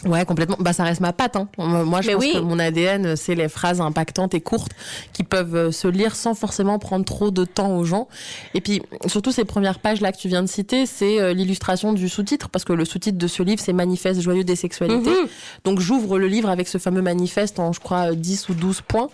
[0.05, 0.55] Ouais, complètement.
[0.59, 1.35] Bah, ça reste ma patte.
[1.35, 1.49] Hein.
[1.57, 2.33] Moi, je Mais pense oui.
[2.33, 4.71] que mon ADN, c'est les phrases impactantes et courtes
[5.11, 8.07] qui peuvent euh, se lire sans forcément prendre trop de temps aux gens.
[8.53, 11.91] Et puis, surtout ces premières pages là que tu viens de citer, c'est euh, l'illustration
[11.91, 15.09] du sous-titre parce que le sous-titre de ce livre, c'est Manifeste joyeux des sexualités.
[15.09, 15.27] Mhm.
[15.65, 18.81] Donc, j'ouvre le livre avec ce fameux manifeste en, je crois, euh, 10 ou 12
[18.81, 19.09] points.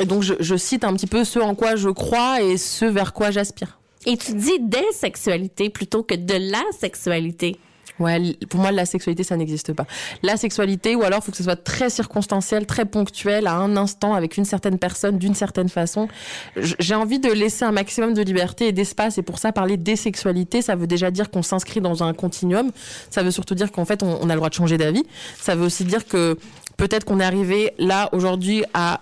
[0.00, 2.84] Et donc, je, je cite un petit peu ce en quoi je crois et ce
[2.84, 3.78] vers quoi j'aspire.
[4.06, 7.56] Et tu dis des sexualités plutôt que de la sexualité.
[7.98, 9.86] Ouais, pour moi, la sexualité, ça n'existe pas.
[10.22, 14.14] La sexualité, ou alors, faut que ce soit très circonstanciel, très ponctuel, à un instant,
[14.14, 16.08] avec une certaine personne, d'une certaine façon.
[16.56, 19.96] J'ai envie de laisser un maximum de liberté et d'espace, et pour ça, parler des
[19.96, 22.70] sexualités, ça veut déjà dire qu'on s'inscrit dans un continuum.
[23.10, 25.04] Ça veut surtout dire qu'en fait, on a le droit de changer d'avis.
[25.40, 26.38] Ça veut aussi dire que
[26.76, 29.00] peut-être qu'on est arrivé là, aujourd'hui, à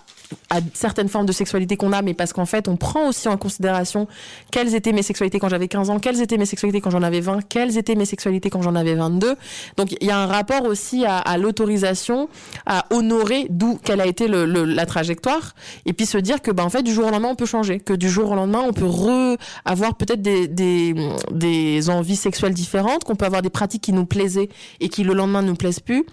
[0.51, 3.37] à certaines formes de sexualité qu'on a, mais parce qu'en fait, on prend aussi en
[3.37, 4.09] considération
[4.51, 7.21] quelles étaient mes sexualités quand j'avais 15 ans, quelles étaient mes sexualités quand j'en avais
[7.21, 9.35] 20, quelles étaient mes sexualités quand j'en avais 22.
[9.77, 12.29] Donc, il y a un rapport aussi à, à l'autorisation,
[12.67, 16.51] à honorer d'où quelle a été le, le- la trajectoire, et puis se dire que,
[16.51, 18.63] ben, en fait, du jour au lendemain, on peut changer, que du jour au lendemain,
[18.67, 20.95] on peut re avoir peut-être des, des,
[21.33, 24.49] des envies sexuelles différentes, qu'on peut avoir des pratiques qui nous plaisaient
[24.81, 26.05] et qui le lendemain ne nous plaisent plus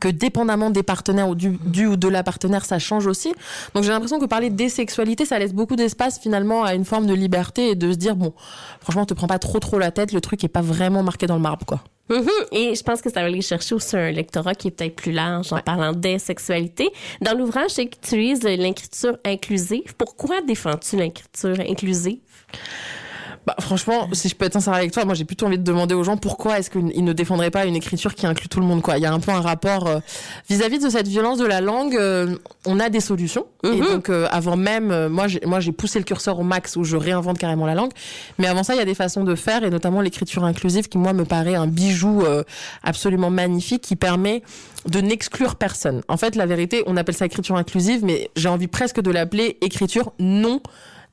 [0.00, 3.32] que dépendamment des partenaires ou du, du ou de la partenaire, ça change aussi.
[3.74, 7.06] Donc j'ai l'impression que parler des sexualités, ça laisse beaucoup d'espace finalement à une forme
[7.06, 8.32] de liberté et de se dire bon,
[8.80, 11.36] franchement, te prends pas trop trop la tête, le truc est pas vraiment marqué dans
[11.36, 11.80] le marbre quoi.
[12.10, 12.28] Mhm.
[12.52, 15.12] Et je pense que ça va aller chercher aussi un lectorat qui est peut-être plus
[15.12, 16.90] large en parlant des sexualités.
[17.22, 19.94] Dans l'ouvrage, c'est que tu utilises l'écriture inclusive.
[19.96, 22.18] Pourquoi défends-tu l'écriture inclusive?
[23.46, 25.94] Bah, franchement, si je peux être sincère avec toi, moi j'ai plutôt envie de demander
[25.94, 28.80] aux gens pourquoi est-ce qu'ils ne défendraient pas une écriture qui inclut tout le monde
[28.80, 28.96] quoi.
[28.96, 29.98] Il y a un peu un rapport euh,
[30.48, 31.94] vis-à-vis de cette violence de la langue.
[31.94, 35.98] euh, on a des solutions et donc euh, avant même, moi j'ai moi j'ai poussé
[35.98, 37.90] le curseur au max où je réinvente carrément la langue.
[38.38, 40.96] Mais avant ça, il y a des façons de faire et notamment l'écriture inclusive qui
[40.96, 42.24] moi me paraît un bijou
[42.82, 44.42] absolument magnifique qui permet
[44.88, 46.02] de n'exclure personne.
[46.08, 49.58] En fait, la vérité, on appelle ça écriture inclusive, mais j'ai envie presque de l'appeler
[49.60, 50.60] écriture non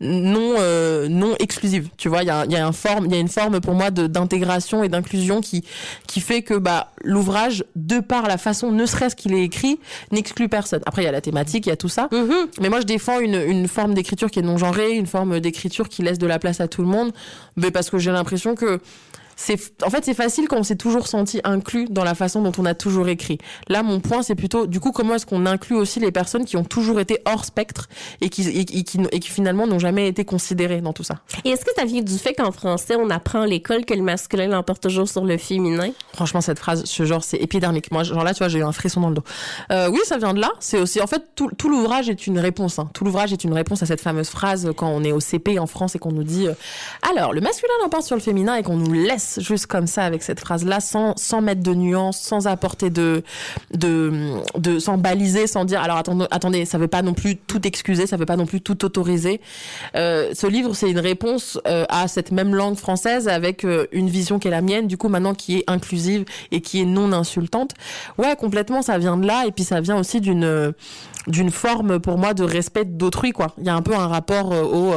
[0.02, 1.90] non euh, non exclusive.
[1.98, 3.62] Tu vois il y a, il y a un forme il y a une forme
[3.62, 5.64] pour moi d'intégration et d'inclusion qui
[6.08, 9.80] qui fait que bah l'ouvrage de par la façon ne serait-ce qu'il est écrit
[10.12, 10.82] n'exclut personne.
[10.86, 12.10] Après il y a la thématique il y a tout ça.
[12.60, 15.88] Mais moi je défends une une forme d'écriture qui est non genrée une forme d'écriture
[15.88, 17.12] qui laisse de la place à tout le monde.
[17.56, 18.80] Mais parce que j'ai l'impression que
[19.44, 22.52] c'est en fait c'est facile quand on s'est toujours senti inclus dans la façon dont
[22.60, 23.40] on a toujours écrit.
[23.70, 26.58] Là mon point c'est plutôt du coup comment est-ce qu'on inclut aussi les personnes qui
[26.58, 27.90] ont toujours été hors spectre
[28.22, 31.04] et qui et, qui- et qui et qui finalement n'ont jamais été considérées dans tout
[31.04, 31.16] ça?
[31.44, 34.04] Et est-ce que ça vient du fait qu'en français, on apprend à l'école que le
[34.04, 35.90] masculin l'emporte toujours sur le féminin?
[36.14, 37.92] Franchement cette phrase ce genre c'est épidermique.
[37.92, 39.24] Moi genre là tu vois j'ai eu un frisson dans le dos.
[39.72, 40.52] Euh, oui ça vient de là.
[40.60, 42.78] C'est aussi en fait tout, tout l'ouvrage est une réponse.
[42.80, 42.90] hein.
[42.94, 45.68] Tout l'ouvrage est une réponse à cette fameuse phrase quand on est au CP en
[45.68, 46.54] France et qu'on nous dit euh,
[47.10, 50.24] alors le masculin l'emporte sur le féminin et qu'on nous laisse juste comme ça avec
[50.24, 53.24] cette phrase là sans sans mettre de nuances sans apporter de
[53.74, 57.66] de de sans baliser sans dire alors attendez attendez ça veut pas non plus tout
[57.68, 59.42] excuser ça veut pas non plus tout autoriser.
[59.96, 64.10] Euh, ce livre c'est une réponse euh, à cette même langue française avec euh, une
[64.10, 67.12] vision qui est la mienne du coup maintenant qui est inclusive et qui est non
[67.14, 67.72] insultante.
[68.18, 70.74] Ouais complètement ça vient de là et puis ça vient aussi d'une
[71.28, 73.54] d'une forme pour moi de respect d'autrui quoi.
[73.60, 74.94] Il y a un peu un rapport au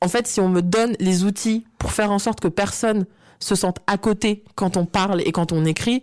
[0.00, 3.06] en fait si on me donne les outils pour faire en sorte que personne
[3.38, 6.02] se sente à côté quand on parle et quand on écrit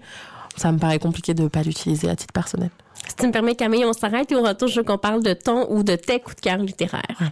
[0.55, 2.69] ça me paraît compliqué de pas l'utiliser à titre personnel
[3.07, 5.33] Si tu me permets, Camille, on s'arrête et au retour, je veux qu'on parle de
[5.33, 7.31] ton ou de tes coups de cœur littéraires.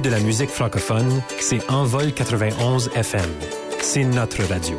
[0.00, 3.30] De la musique francophone, c'est Envol 91 FM.
[3.80, 4.76] C'est notre radio.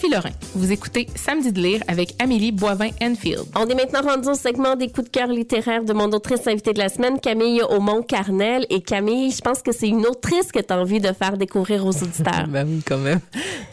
[0.00, 0.30] Sophie Lorrain.
[0.54, 3.44] Vous écoutez Samedi de lire avec Amélie Boivin-Enfield.
[3.54, 6.72] On est maintenant rendu au segment des coups de cœur littéraires de mon autrice invitée
[6.72, 8.64] de la semaine, Camille Aumont-Carnel.
[8.70, 11.84] Et Camille, je pense que c'est une autrice que tu as envie de faire découvrir
[11.84, 12.46] aux auditeurs.
[12.48, 13.20] ben oui, quand même.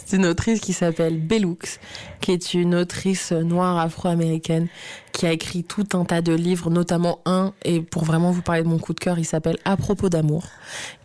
[0.06, 1.80] C'est une autrice qui s'appelle Bellux,
[2.20, 4.68] qui est une autrice noire afro-américaine
[5.14, 8.62] qui a écrit tout un tas de livres, notamment un, et pour vraiment vous parler
[8.62, 10.44] de mon coup de cœur, il s'appelle À propos d'amour,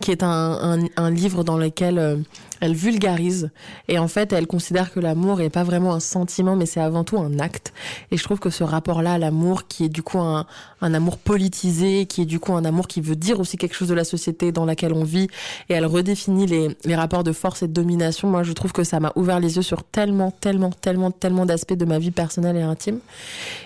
[0.00, 2.16] qui est un, un, un, livre dans lequel euh,
[2.62, 3.50] elle vulgarise,
[3.88, 7.02] et en fait, elle considère que l'amour n'est pas vraiment un sentiment, mais c'est avant
[7.02, 7.72] tout un acte.
[8.12, 10.46] Et je trouve que ce rapport-là à l'amour, qui est du coup un,
[10.80, 13.88] un amour politisé, qui est du coup un amour qui veut dire aussi quelque chose
[13.88, 15.26] de la société dans laquelle on vit,
[15.68, 18.84] et elle redéfinit les, les rapports de force et de domination, moi je trouve que
[18.84, 22.56] ça m'a ouvert les yeux sur tellement, tellement, tellement, tellement d'aspects de ma vie personnelle
[22.56, 23.00] et intime.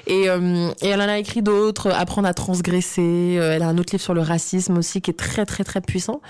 [0.06, 3.36] Et, euh, et elle en a écrit d'autres, Apprendre à transgresser.
[3.38, 5.80] Euh, elle a un autre livre sur le racisme aussi qui est très, très, très
[5.80, 6.20] puissant.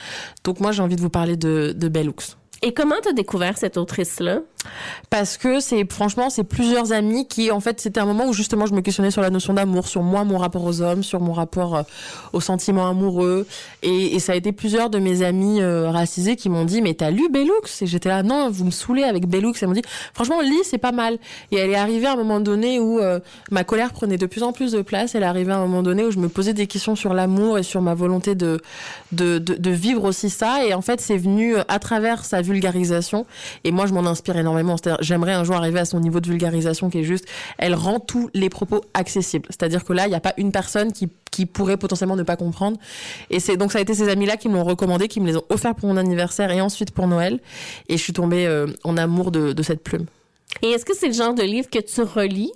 [0.44, 2.36] Donc moi, j'ai envie de vous parler de, de Bellux.
[2.62, 4.40] Et comment t'as découvert cette autrice-là?
[5.10, 8.66] Parce que c'est, franchement, c'est plusieurs amis qui, en fait, c'était un moment où justement
[8.66, 11.32] je me questionnais sur la notion d'amour, sur moi, mon rapport aux hommes, sur mon
[11.32, 11.82] rapport euh,
[12.32, 13.46] aux sentiments amoureux.
[13.82, 17.10] Et, ça a été plusieurs de mes amis euh, racisés qui m'ont dit, mais t'as
[17.10, 17.82] lu Bellux?
[17.82, 19.52] Et j'étais là, non, vous me saoulez avec Bellux.
[19.60, 19.82] Elles m'ont dit,
[20.14, 21.18] franchement, lis, c'est pas mal.
[21.52, 24.42] Et elle est arrivée à un moment donné où euh, ma colère prenait de plus
[24.42, 25.14] en plus de place.
[25.14, 27.58] Elle est arrivée à un moment donné où je me posais des questions sur l'amour
[27.58, 28.60] et sur ma volonté de,
[29.12, 30.64] de, de, de vivre aussi ça.
[30.64, 33.26] Et en fait, c'est venu à travers sa vulgarisation.
[33.64, 34.76] Et moi, je m'en inspire énormément.
[34.76, 37.26] C'est-à-dire, j'aimerais un jour arriver à son niveau de vulgarisation qui est juste,
[37.58, 39.46] elle rend tous les propos accessibles.
[39.50, 42.36] C'est-à-dire que là, il n'y a pas une personne qui, qui pourrait potentiellement ne pas
[42.36, 42.78] comprendre.
[43.30, 45.36] Et c'est donc ça a été ces amis-là qui me l'ont recommandé, qui me les
[45.36, 47.40] ont offerts pour mon anniversaire et ensuite pour Noël.
[47.88, 50.06] Et je suis tombée euh, en amour de, de cette plume.
[50.62, 52.52] Et est-ce que c'est le genre de livre que tu relis?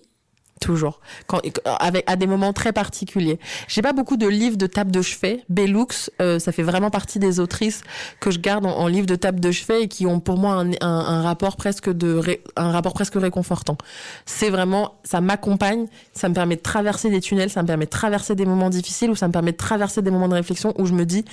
[0.60, 1.00] Toujours.
[1.26, 3.38] Quand avec à des moments très particuliers.
[3.66, 5.42] J'ai pas beaucoup de livres de table de chevet.
[5.48, 7.82] Bellux euh, ça fait vraiment partie des autrices
[8.20, 10.54] que je garde en, en livre de table de chevet et qui ont pour moi
[10.54, 12.20] un, un, rapport presque de
[12.56, 13.78] un rapport presque réconfortant.
[14.26, 17.90] C'est vraiment ça m'accompagne ça me permet de traverser des tunnels ça me permet de
[17.90, 20.86] traverser des moments difficiles ou ça me permet de traverser des moments de réflexion où
[20.86, 21.24] je me dis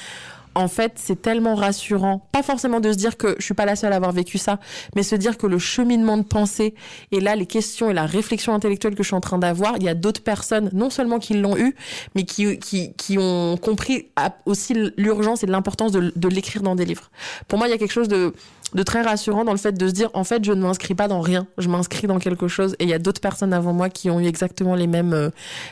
[0.58, 2.28] en fait, c'est tellement rassurant.
[2.32, 4.60] Pas forcément de se dire que je suis pas la seule à avoir vécu ça,
[4.96, 6.74] mais se dire que le cheminement de pensée
[7.12, 9.84] et là, les questions et la réflexion intellectuelle que je suis en train d'avoir, il
[9.84, 11.76] y a d'autres personnes, non seulement qui l'ont eu,
[12.16, 14.10] mais qui, qui, qui ont compris
[14.48, 17.12] aussi l'urgence et l'importance de, de l'écrire dans des livres.
[17.48, 18.34] Pour moi, il y a quelque chose de,
[18.74, 21.08] de très rassurant dans le fait de se dire en fait je ne m'inscris pas
[21.08, 21.48] dans rien.
[21.58, 24.20] Je m'inscris dans quelque chose et il y a d'autres personnes avant moi qui ont
[24.20, 25.30] eu exactement les mêmes euh,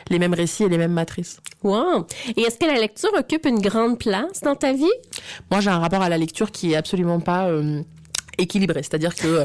[0.08, 1.40] les mêmes récits et les mêmes matrices.
[1.62, 2.06] Wow.
[2.36, 4.84] Et est-ce que la lecture occupe une grande place dans ta vie?
[5.50, 7.82] Moi j'ai un rapport à la lecture qui est absolument pas euh,
[8.38, 8.82] équilibré.
[8.82, 9.44] C'est-à-dire que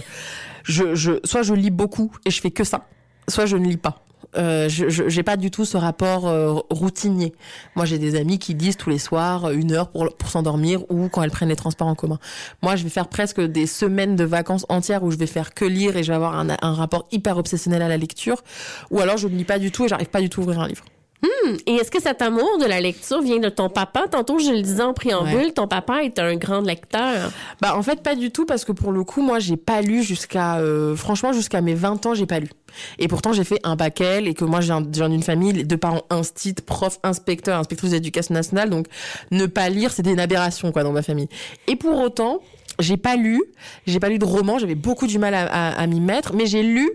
[0.64, 2.88] je, je soit je lis beaucoup et je fais que ça
[3.28, 4.04] soit je ne lis pas
[4.38, 7.34] euh, je j'ai pas du tout ce rapport euh, routinier.
[7.76, 11.10] Moi, j'ai des amis qui lisent tous les soirs une heure pour pour s'endormir ou
[11.10, 12.20] quand elles prennent les transports en commun.
[12.62, 15.66] Moi, je vais faire presque des semaines de vacances entières où je vais faire que
[15.66, 18.42] lire et je vais avoir un, un rapport hyper obsessionnel à la lecture.
[18.90, 20.60] Ou alors, je ne lis pas du tout et j'arrive pas du tout à ouvrir
[20.60, 20.86] un livre.
[21.24, 24.06] Hum, et est-ce que cet amour de la lecture vient de ton papa?
[24.10, 25.52] Tantôt, je le disais en préambule, ouais.
[25.52, 27.32] ton papa est un grand lecteur.
[27.62, 30.02] Bah, en fait, pas du tout, parce que pour le coup, moi, j'ai pas lu
[30.02, 32.50] jusqu'à, euh, franchement, jusqu'à mes 20 ans, j'ai pas lu.
[32.98, 36.06] Et pourtant, j'ai fait un bac L et que moi, j'ai d'une famille, de parents
[36.10, 38.70] instit, prof, inspecteur, inspectrice d'éducation nationale.
[38.72, 38.88] Donc,
[39.30, 41.28] ne pas lire, c'était une aberration, quoi, dans ma famille.
[41.68, 42.42] Et pour autant,
[42.80, 43.42] j'ai pas lu,
[43.86, 46.46] j'ai pas lu de romans, j'avais beaucoup du mal à, à, à m'y mettre, mais
[46.46, 46.90] j'ai lu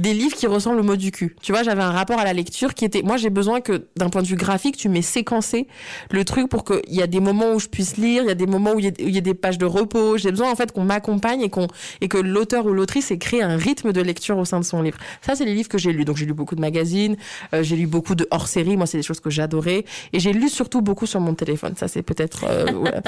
[0.00, 1.36] des livres qui ressemblent au mot du cul.
[1.42, 4.08] Tu vois, j'avais un rapport à la lecture qui était, moi j'ai besoin que d'un
[4.08, 5.66] point de vue graphique, tu m'aies séquencé
[6.10, 8.34] le truc pour qu'il y a des moments où je puisse lire, il y a
[8.34, 10.16] des moments où il y, y, a des pages de repos.
[10.16, 11.68] J'ai besoin en fait qu'on m'accompagne et qu'on
[12.00, 14.82] et que l'auteur ou l'autrice ait créé un rythme de lecture au sein de son
[14.82, 14.98] livre.
[15.20, 16.04] Ça, c'est les livres que j'ai lus.
[16.04, 17.16] Donc j'ai lu beaucoup de magazines,
[17.54, 18.76] euh, j'ai lu beaucoup de hors-série.
[18.76, 21.74] Moi, c'est des choses que j'adorais et j'ai lu surtout beaucoup sur mon téléphone.
[21.76, 22.66] Ça, c'est peut-être euh,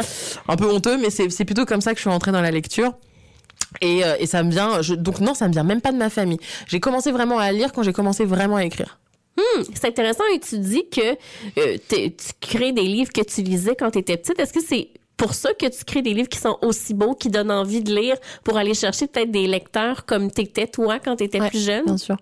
[0.49, 2.93] un peu honteux, mais c'est plutôt comme ça que je suis rentrée dans la lecture.
[3.81, 6.11] Et, euh, et, ça me vient, donc non, ça me vient même pas de ma
[6.11, 6.39] famille.
[6.67, 8.99] J'ai commencé vraiment à lire quand j'ai commencé vraiment à écrire.
[9.37, 11.17] Hmm, c'est intéressant et tu dis que
[11.59, 14.39] euh, tu crées des livres que tu lisais quand tu étais petite.
[14.39, 14.91] Est-ce que c'est
[15.23, 17.95] pour ça que tu crées des livres qui sont aussi beaux, qui donnent envie de
[17.95, 21.85] lire, pour aller chercher peut-être des lecteurs comme t'étais toi quand t'étais ouais, plus jeune?
[21.85, 22.17] Bien sûr.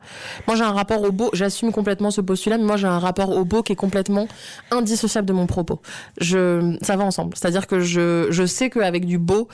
[0.47, 3.31] Moi, j'ai un rapport au beau, j'assume complètement ce postulat, mais moi, j'ai un rapport
[3.31, 4.29] au beau qui est complètement
[4.71, 5.81] indissociable de mon propos.
[6.21, 7.35] Je, ça va ensemble.
[7.39, 9.49] C'est-à-dire que je, je sais qu'avec du beau,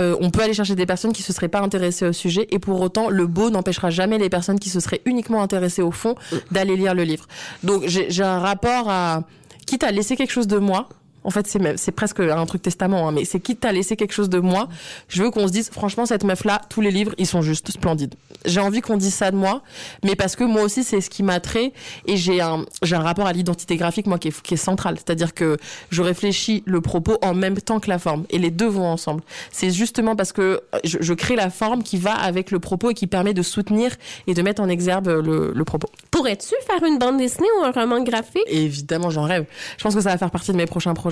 [0.00, 2.58] euh, on peut aller chercher des personnes qui se seraient pas intéressées au sujet, et
[2.58, 6.16] pour autant, le beau n'empêchera jamais les personnes qui se seraient uniquement intéressées au fond
[6.50, 7.28] d'aller lire le livre.
[7.62, 9.22] Donc, j'ai un rapport à,
[9.66, 10.88] quitte à laisser quelque chose de moi,
[11.24, 14.30] En fait, c'est presque un truc testament, hein, mais c'est qui t'a laissé quelque chose
[14.30, 14.68] de moi.
[15.08, 18.14] Je veux qu'on se dise, franchement, cette meuf-là, tous les livres, ils sont juste splendides.
[18.44, 19.62] J'ai envie qu'on dise ça de moi,
[20.04, 21.72] mais parce que moi aussi, c'est ce qui m'a trait
[22.06, 24.96] et j'ai un, j'ai un rapport à l'identité graphique, moi, qui est, qui est central.
[24.96, 25.56] C'est-à-dire que
[25.90, 29.22] je réfléchis le propos en même temps que la forme et les deux vont ensemble.
[29.50, 32.94] C'est justement parce que je, je crée la forme qui va avec le propos et
[32.94, 33.90] qui permet de soutenir
[34.26, 35.88] et de mettre en exergue le, le propos.
[36.10, 38.44] Pourrais-tu faire une bande dessinée ou un roman graphique?
[38.46, 39.46] Évidemment, j'en rêve.
[39.76, 41.07] Je pense que ça va faire partie de mes prochains projets.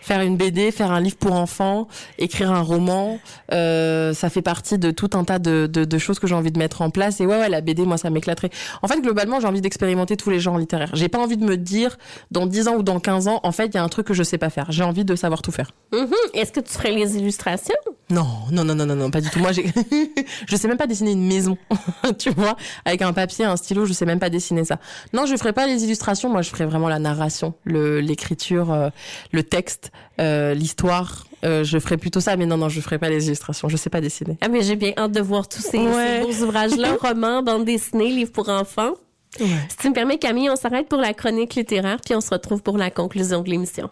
[0.00, 1.88] Faire une BD, faire un livre pour enfants,
[2.18, 3.18] écrire un roman,
[3.52, 6.52] euh, ça fait partie de tout un tas de, de, de choses que j'ai envie
[6.52, 7.20] de mettre en place.
[7.20, 8.50] Et ouais, ouais, la BD, moi, ça m'éclaterait.
[8.82, 10.90] En fait, globalement, j'ai envie d'expérimenter tous les genres littéraires.
[10.94, 11.98] J'ai pas envie de me dire,
[12.30, 14.14] dans 10 ans ou dans 15 ans, en fait, il y a un truc que
[14.14, 14.66] je sais pas faire.
[14.70, 15.72] J'ai envie de savoir tout faire.
[15.92, 16.12] Mhm.
[16.34, 17.74] Est-ce que tu ferais les illustrations?
[18.10, 19.38] Non, non, non, non, non, non, pas du tout.
[19.38, 19.66] Moi, j'ai,
[20.48, 21.56] je sais même pas dessiner une maison,
[22.18, 24.78] tu vois, avec un papier, un stylo, je sais même pas dessiner ça.
[25.12, 26.28] Non, je ferai pas les illustrations.
[26.28, 28.90] Moi, je ferai vraiment la narration, le, l'écriture, euh,
[29.32, 31.26] le texte, euh, l'histoire.
[31.44, 33.68] Euh, je ferai plutôt ça, mais non, non, je ferai pas les illustrations.
[33.68, 34.36] Je sais pas dessiner.
[34.42, 36.22] Ah, mais j'ai bien hâte de voir tous ces, Ouais.
[36.22, 38.92] ces beaux ouvrages-là, romans, bande dessinée, livres pour enfants.
[39.38, 42.62] Si tu me permets, Camille, on s'arrête pour la chronique littéraire, puis on se retrouve
[42.62, 43.88] pour la conclusion de l'émission.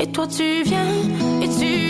[0.00, 0.86] Et toi tu viens,
[1.42, 1.87] et tu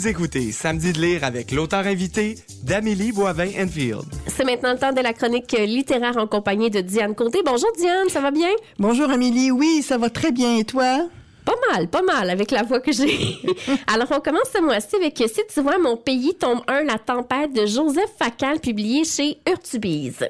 [0.00, 4.06] Vous écoutez Samedi de lire avec l'auteur invité d'Amélie Boivin-Enfield.
[4.28, 7.40] C'est maintenant le temps de la chronique littéraire en compagnie de Diane Côté.
[7.44, 8.48] Bonjour Diane, ça va bien?
[8.78, 11.06] Bonjour Amélie, oui, ça va très bien et toi?
[11.44, 13.36] Pas mal, pas mal avec la voix que j'ai.
[13.92, 17.52] Alors, on commence ce mois-ci avec Si tu vois mon pays, tome 1, La tempête
[17.52, 20.26] de Joseph Facal, publié chez Urtubise.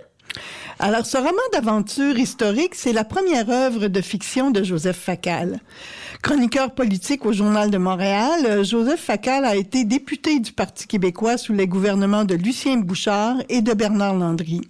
[0.81, 5.61] Alors, ce roman d'aventure historique, c'est la première œuvre de fiction de Joseph Facal.
[6.23, 11.39] Chroniqueur politique au Journal de Montréal, euh, Joseph Facal a été député du Parti québécois
[11.39, 14.61] sous les gouvernements de Lucien Bouchard et de Bernard Landry.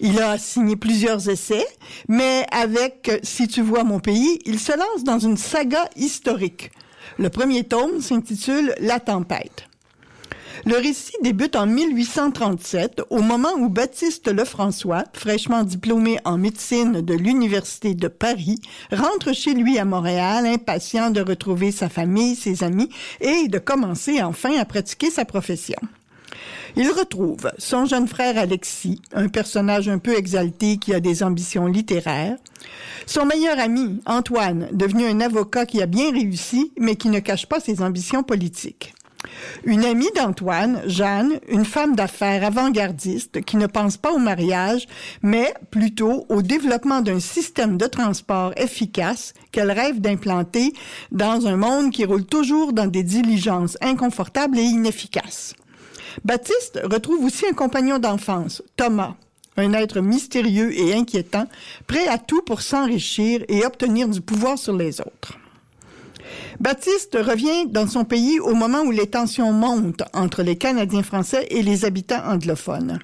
[0.00, 1.64] Il a signé plusieurs essais,
[2.08, 6.72] mais avec euh, Si tu vois mon pays, il se lance dans une saga historique.
[7.16, 9.68] Le premier tome s'intitule La tempête.
[10.64, 17.14] Le récit débute en 1837, au moment où Baptiste Lefrançois, fraîchement diplômé en médecine de
[17.14, 18.60] l'Université de Paris,
[18.92, 22.88] rentre chez lui à Montréal, impatient de retrouver sa famille, ses amis
[23.20, 25.80] et de commencer enfin à pratiquer sa profession.
[26.76, 31.66] Il retrouve son jeune frère Alexis, un personnage un peu exalté qui a des ambitions
[31.66, 32.38] littéraires,
[33.06, 37.46] son meilleur ami Antoine, devenu un avocat qui a bien réussi, mais qui ne cache
[37.46, 38.94] pas ses ambitions politiques.
[39.64, 44.86] Une amie d'Antoine, Jeanne, une femme d'affaires avant-gardiste qui ne pense pas au mariage,
[45.22, 50.72] mais plutôt au développement d'un système de transport efficace qu'elle rêve d'implanter
[51.10, 55.54] dans un monde qui roule toujours dans des diligences inconfortables et inefficaces.
[56.24, 59.14] Baptiste retrouve aussi un compagnon d'enfance, Thomas,
[59.56, 61.46] un être mystérieux et inquiétant,
[61.86, 65.38] prêt à tout pour s'enrichir et obtenir du pouvoir sur les autres.
[66.60, 71.46] Baptiste revient dans son pays au moment où les tensions montent entre les Canadiens français
[71.50, 72.98] et les habitants anglophones.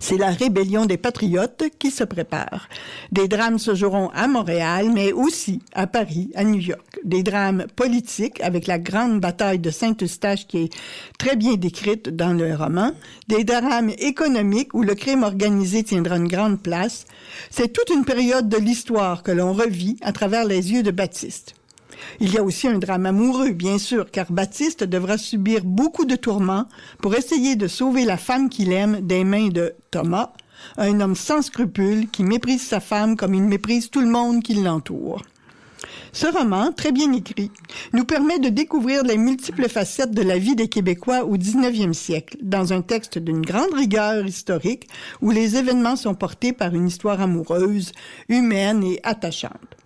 [0.00, 2.68] C'est la rébellion des patriotes qui se prépare.
[3.12, 6.98] Des drames se joueront à Montréal, mais aussi à Paris, à New York.
[7.04, 10.76] Des drames politiques avec la grande bataille de Saint-Eustache qui est
[11.18, 12.92] très bien décrite dans le roman.
[13.28, 17.04] Des drames économiques où le crime organisé tiendra une grande place.
[17.50, 21.54] C'est toute une période de l'histoire que l'on revit à travers les yeux de Baptiste.
[22.20, 26.16] Il y a aussi un drame amoureux, bien sûr, car Baptiste devra subir beaucoup de
[26.16, 26.66] tourments
[27.00, 30.32] pour essayer de sauver la femme qu'il aime des mains de Thomas,
[30.76, 34.54] un homme sans scrupules qui méprise sa femme comme il méprise tout le monde qui
[34.54, 35.22] l'entoure.
[36.14, 37.50] Ce roman, très bien écrit,
[37.94, 42.36] nous permet de découvrir les multiples facettes de la vie des Québécois au 19e siècle,
[42.42, 44.88] dans un texte d'une grande rigueur historique
[45.22, 47.92] où les événements sont portés par une histoire amoureuse,
[48.28, 49.81] humaine et attachante.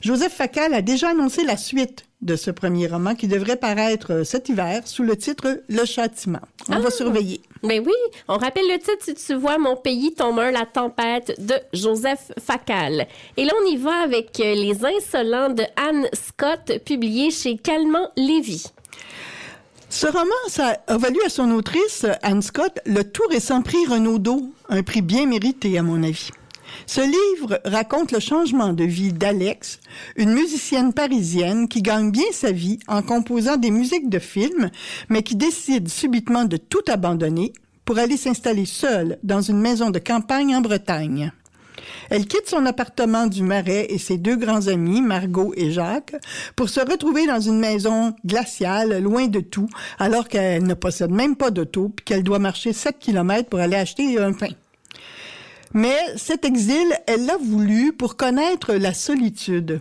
[0.00, 4.48] Joseph Facal a déjà annoncé la suite de ce premier roman qui devrait paraître cet
[4.48, 6.40] hiver sous le titre Le Châtiment.
[6.68, 7.42] On va surveiller.
[7.62, 7.92] Ben oui,
[8.26, 13.06] on rappelle le titre si tu vois Mon pays, meurt, la tempête de Joseph Facal.
[13.36, 18.64] Et là, on y va avec Les Insolents de Anne Scott, publié chez Calment Lévy.
[19.90, 24.50] Ce roman, ça a valu à son autrice, Anne Scott, le tout récent prix Renaudot,
[24.70, 26.30] un prix bien mérité à mon avis.
[26.86, 29.80] Ce livre raconte le changement de vie d'Alex,
[30.16, 34.70] une musicienne parisienne qui gagne bien sa vie en composant des musiques de films,
[35.08, 37.52] mais qui décide subitement de tout abandonner
[37.84, 41.32] pour aller s'installer seule dans une maison de campagne en Bretagne.
[42.10, 46.14] Elle quitte son appartement du Marais et ses deux grands amis, Margot et Jacques,
[46.56, 49.68] pour se retrouver dans une maison glaciale, loin de tout,
[49.98, 53.76] alors qu'elle ne possède même pas d'auto, puis qu'elle doit marcher 7 kilomètres pour aller
[53.76, 54.50] acheter un pain.
[55.72, 59.80] Mais cet exil, elle l'a voulu pour connaître la solitude.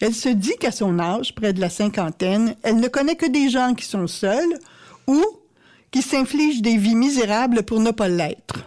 [0.00, 3.48] Elle se dit qu'à son âge, près de la cinquantaine, elle ne connaît que des
[3.48, 4.58] gens qui sont seuls
[5.06, 5.22] ou
[5.90, 8.66] qui s'infligent des vies misérables pour ne pas l'être.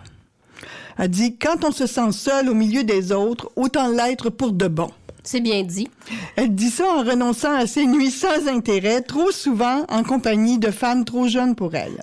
[0.98, 4.68] Elle dit, quand on se sent seul au milieu des autres, autant l'être pour de
[4.68, 4.90] bon.
[5.24, 5.90] C'est bien dit.
[6.38, 10.72] Elle dit ça en renonçant à ses nuits sans intérêt, trop souvent en compagnie de
[10.72, 12.02] femmes trop jeunes pour elle.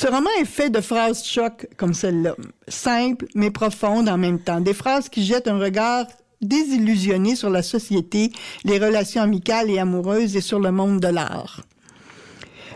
[0.00, 2.36] Ce roman est fait de phrases choc comme celle-là,
[2.68, 6.06] simples mais profondes en même temps, des phrases qui jettent un regard
[6.40, 8.30] désillusionné sur la société,
[8.62, 11.62] les relations amicales et amoureuses et sur le monde de l'art.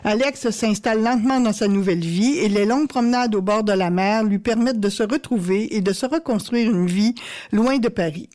[0.03, 3.91] Alex s'installe lentement dans sa nouvelle vie et les longues promenades au bord de la
[3.91, 7.15] mer lui permettent de se retrouver et de se reconstruire une vie
[7.53, 8.31] loin de Paris.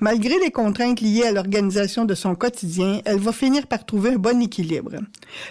[0.00, 4.18] Malgré les contraintes liées à l'organisation de son quotidien, elle va finir par trouver un
[4.18, 4.92] bon équilibre.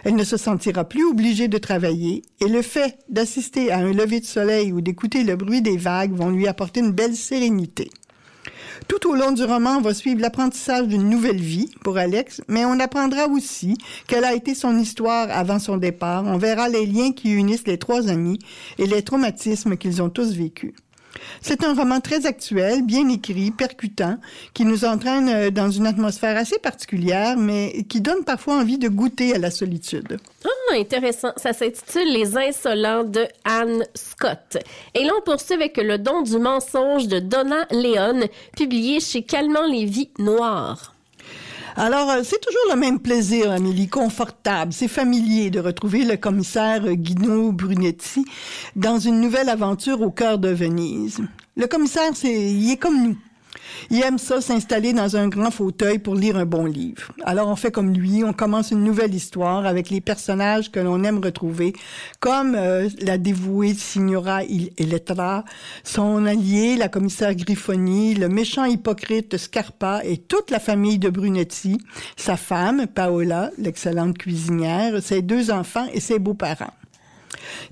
[0.03, 4.19] Elle ne se sentira plus obligée de travailler et le fait d'assister à un lever
[4.19, 7.89] de soleil ou d'écouter le bruit des vagues vont lui apporter une belle sérénité.
[8.87, 12.65] Tout au long du roman, on va suivre l'apprentissage d'une nouvelle vie pour Alex, mais
[12.65, 13.75] on apprendra aussi
[14.07, 16.23] quelle a été son histoire avant son départ.
[16.25, 18.37] On verra les liens qui unissent les trois amis
[18.77, 20.73] et les traumatismes qu'ils ont tous vécus.
[21.41, 24.17] C'est un roman très actuel, bien écrit, percutant,
[24.53, 28.89] qui nous entraîne euh, dans une atmosphère assez particulière, mais qui donne parfois envie de
[28.89, 30.17] goûter à la solitude.
[30.43, 31.31] Ah, intéressant.
[31.37, 34.57] Ça s'intitule Les Insolents de Anne Scott.
[34.93, 39.67] Et là, on poursuit avec Le don du mensonge de Donna Léon, publié chez Calmant
[39.67, 40.94] les vies noires.
[41.77, 44.71] Alors, euh, c'est toujours le même plaisir, Amélie, confortable.
[44.71, 48.23] C'est familier de retrouver le commissaire Guino Brunetti
[48.77, 51.19] dans une nouvelle aventure au cœur de Venise.
[51.57, 53.17] Le commissaire, c'est, il est comme nous.
[53.89, 57.11] Il aime ça s'installer dans un grand fauteuil pour lire un bon livre.
[57.23, 61.03] Alors on fait comme lui, on commence une nouvelle histoire avec les personnages que l'on
[61.03, 61.73] aime retrouver,
[62.19, 65.45] comme euh, la dévouée Signora Elettra,
[65.83, 71.77] son allié, la commissaire Griffoni, le méchant hypocrite Scarpa et toute la famille de Brunetti,
[72.15, 76.73] sa femme, Paola, l'excellente cuisinière, ses deux enfants et ses beaux-parents.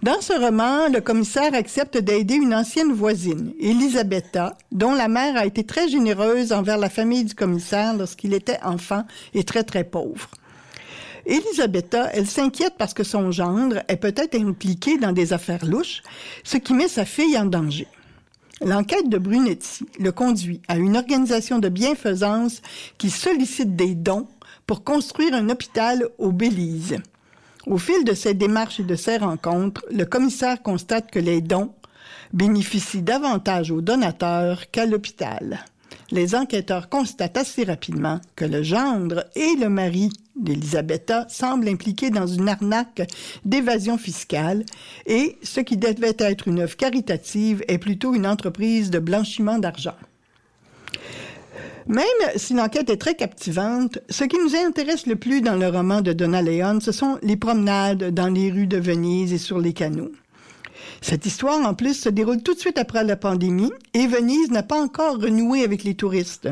[0.01, 5.45] Dans ce roman, le commissaire accepte d'aider une ancienne voisine, Elisabetta, dont la mère a
[5.45, 10.29] été très généreuse envers la famille du commissaire lorsqu'il était enfant et très très pauvre.
[11.25, 16.03] Elisabetta, elle s'inquiète parce que son gendre est peut-être impliqué dans des affaires louches,
[16.43, 17.87] ce qui met sa fille en danger.
[18.61, 22.61] L'enquête de Brunetti le conduit à une organisation de bienfaisance
[22.97, 24.27] qui sollicite des dons
[24.67, 26.97] pour construire un hôpital au Belize.
[27.65, 31.73] Au fil de ces démarches et de ces rencontres, le commissaire constate que les dons
[32.33, 35.63] bénéficient davantage aux donateurs qu'à l'hôpital.
[36.11, 42.27] Les enquêteurs constatent assez rapidement que le gendre et le mari d'Elisabetta semblent impliqués dans
[42.27, 43.03] une arnaque
[43.45, 44.65] d'évasion fiscale
[45.05, 49.95] et ce qui devait être une œuvre caritative est plutôt une entreprise de blanchiment d'argent.
[51.87, 52.05] Même
[52.37, 56.13] si l'enquête est très captivante, ce qui nous intéresse le plus dans le roman de
[56.13, 60.11] Donna Leon, ce sont les promenades dans les rues de Venise et sur les canaux.
[61.01, 64.63] Cette histoire, en plus, se déroule tout de suite après la pandémie et Venise n'a
[64.63, 66.47] pas encore renoué avec les touristes.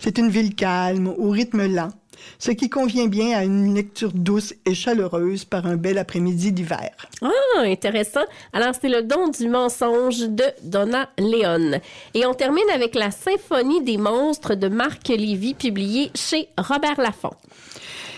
[0.00, 1.90] C'est une ville calme, au rythme lent,
[2.38, 6.90] ce qui convient bien à une lecture douce et chaleureuse par un bel après-midi d'hiver.
[7.22, 8.24] Ah, intéressant.
[8.52, 11.80] Alors, c'est le don du mensonge de Donna Leon.
[12.14, 17.34] Et on termine avec la Symphonie des monstres de Marc Lévy, publié chez Robert Laffont.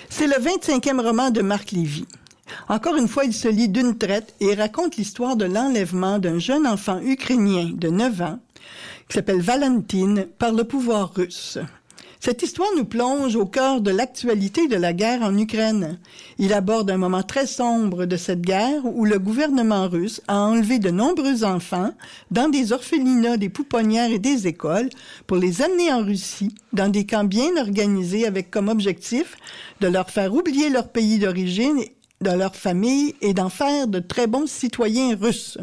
[0.09, 2.07] C'est le 25e roman de Marc Lévy.
[2.69, 6.67] Encore une fois, il se lit d'une traite et raconte l'histoire de l'enlèvement d'un jeune
[6.67, 8.39] enfant ukrainien de 9 ans
[9.09, 11.59] qui s'appelle Valentine par le pouvoir russe.
[12.25, 15.99] Cette histoire nous plonge au cœur de l'actualité de la guerre en Ukraine.
[16.39, 20.79] Il aborde un moment très sombre de cette guerre où le gouvernement russe a enlevé
[20.79, 21.93] de nombreux enfants
[22.31, 24.89] dans des orphelinats, des pouponnières et des écoles
[25.27, 29.37] pour les amener en Russie dans des camps bien organisés avec comme objectif
[29.83, 31.85] de leur faire oublier leur pays d'origine,
[32.23, 35.59] de leur famille et d'en faire de très bons citoyens russes.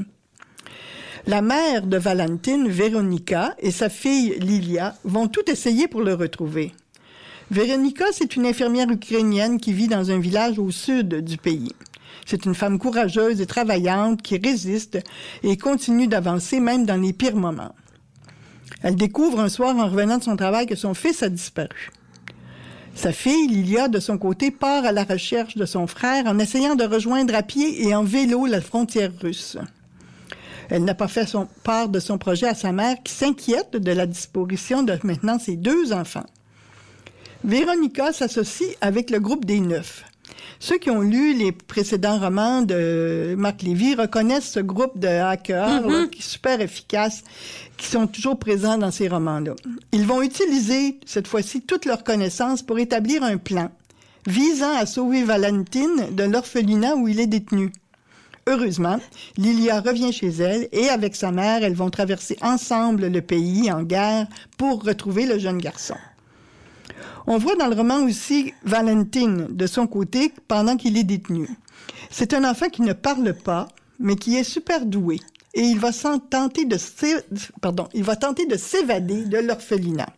[1.28, 6.74] La mère de Valentine, Véronica, et sa fille Lilia vont tout essayer pour le retrouver.
[7.51, 11.74] Véronica, c'est une infirmière ukrainienne qui vit dans un village au sud du pays.
[12.26, 14.97] C'est une femme courageuse et travaillante qui résiste
[15.43, 17.76] et continue d'avancer même dans les pires moments.
[18.82, 21.91] Elle découvre un soir en revenant de son travail que son fils a disparu.
[22.95, 26.76] Sa fille, Lilia, de son côté, part à la recherche de son frère en essayant
[26.76, 29.57] de rejoindre à pied et en vélo la frontière russe.
[30.72, 33.91] Elle n'a pas fait son part de son projet à sa mère qui s'inquiète de
[33.91, 36.26] la disparition de maintenant ses deux enfants.
[37.43, 40.05] Véronica s'associe avec le groupe des Neufs.
[40.59, 45.88] Ceux qui ont lu les précédents romans de Marc Lévy reconnaissent ce groupe de hackers
[45.89, 47.24] là, qui est super efficace,
[47.76, 49.55] qui sont toujours présents dans ces romans-là.
[49.91, 53.72] Ils vont utiliser cette fois-ci toutes leurs connaissances pour établir un plan
[54.26, 57.74] visant à sauver Valentine de l'orphelinat où il est détenu.
[58.47, 58.99] Heureusement,
[59.37, 63.83] Lilia revient chez elle et avec sa mère, elles vont traverser ensemble le pays en
[63.83, 64.27] guerre
[64.57, 65.95] pour retrouver le jeune garçon.
[67.27, 71.47] On voit dans le roman aussi Valentine de son côté pendant qu'il est détenu.
[72.09, 73.67] C'est un enfant qui ne parle pas,
[73.99, 75.19] mais qui est super doué.
[75.53, 76.77] Et il va tenter de
[78.57, 80.09] s'évader de l'orphelinat.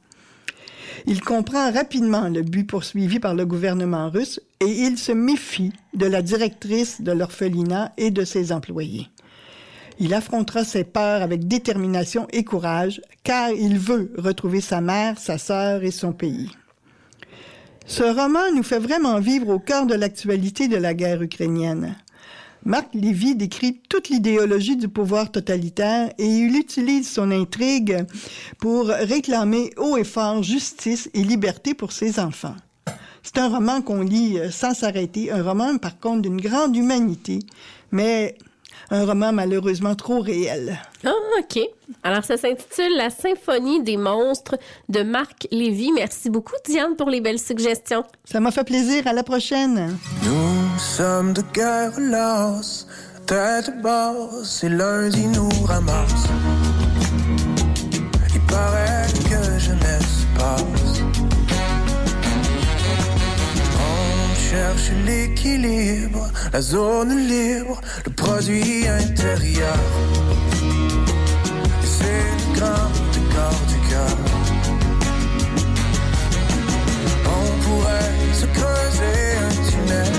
[1.06, 6.06] Il comprend rapidement le but poursuivi par le gouvernement russe et il se méfie de
[6.06, 9.10] la directrice de l'orphelinat et de ses employés.
[10.00, 15.38] Il affrontera ses peurs avec détermination et courage, car il veut retrouver sa mère, sa
[15.38, 16.50] sœur et son pays.
[17.86, 21.96] Ce roman nous fait vraiment vivre au cœur de l'actualité de la guerre ukrainienne.
[22.66, 28.06] Marc Lévy décrit toute l'idéologie du pouvoir totalitaire et il utilise son intrigue
[28.58, 32.56] pour réclamer haut et fort justice et liberté pour ses enfants.
[33.24, 37.40] C'est un roman qu'on lit euh, sans s'arrêter, un roman par contre d'une grande humanité,
[37.92, 38.36] mais
[38.92, 40.78] un roman malheureusement trop réel.
[41.06, 41.60] Ah, OK.
[42.04, 44.58] Alors, ça s'intitule La symphonie des monstres
[44.90, 45.92] de Marc Lévy.
[45.94, 48.04] Merci beaucoup, Diane, pour les belles suggestions.
[48.26, 49.08] Ça m'a fait plaisir.
[49.08, 49.98] À la prochaine.
[50.24, 52.88] Nous sommes de guerre las,
[53.26, 56.28] tête basse, et lundi nous ramasse.
[58.34, 59.03] Il paraît
[65.06, 69.78] l'équilibre, la zone libre, le produit intérieur.
[71.84, 74.18] C'est le grand décor du cœur.
[77.26, 80.14] On pourrait se creuser un tunnel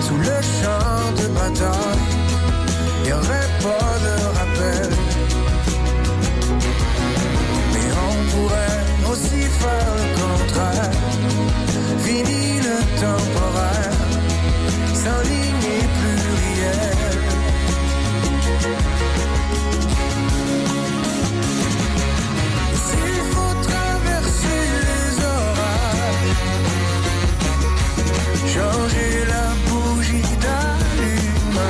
[0.00, 2.06] sous le champ de bataille.
[3.06, 4.90] Y aurait pas de rappel.
[7.72, 9.99] Mais on pourrait aussi faire
[13.00, 13.96] temporaire,
[15.02, 16.96] sans ligne et pluriel.
[22.84, 26.34] S'il faut traverser les orages,
[28.54, 31.68] changer la bougie d'allumage,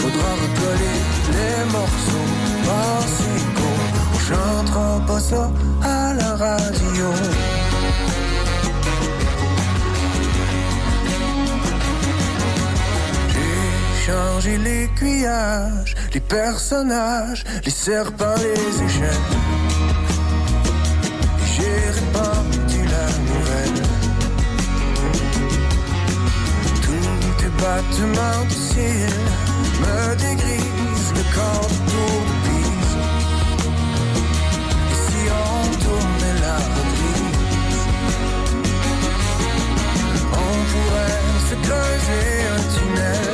[0.00, 0.98] faudra recoller
[1.36, 2.30] les morceaux.
[2.66, 5.44] Pensez qu'on chantera pas ça
[5.82, 7.08] à la radio.
[14.10, 19.28] J'ai changé l'aiguillage, les personnages, les serpents, les échelles.
[21.38, 23.82] Et J'ai répandu la nouvelle.
[26.82, 29.14] Tous tes battements de ciel
[29.80, 33.02] me dégrisent le corps autour de piste.
[34.90, 37.86] Et si on tournait la reprise,
[40.32, 43.29] on pourrait se creuser un tunnel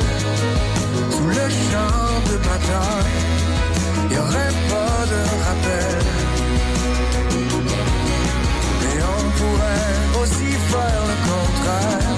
[1.47, 3.17] le champ de bataille.
[4.19, 5.99] Aurait pas de rappel.
[8.89, 12.17] Et on pourrait aussi faire le contraire.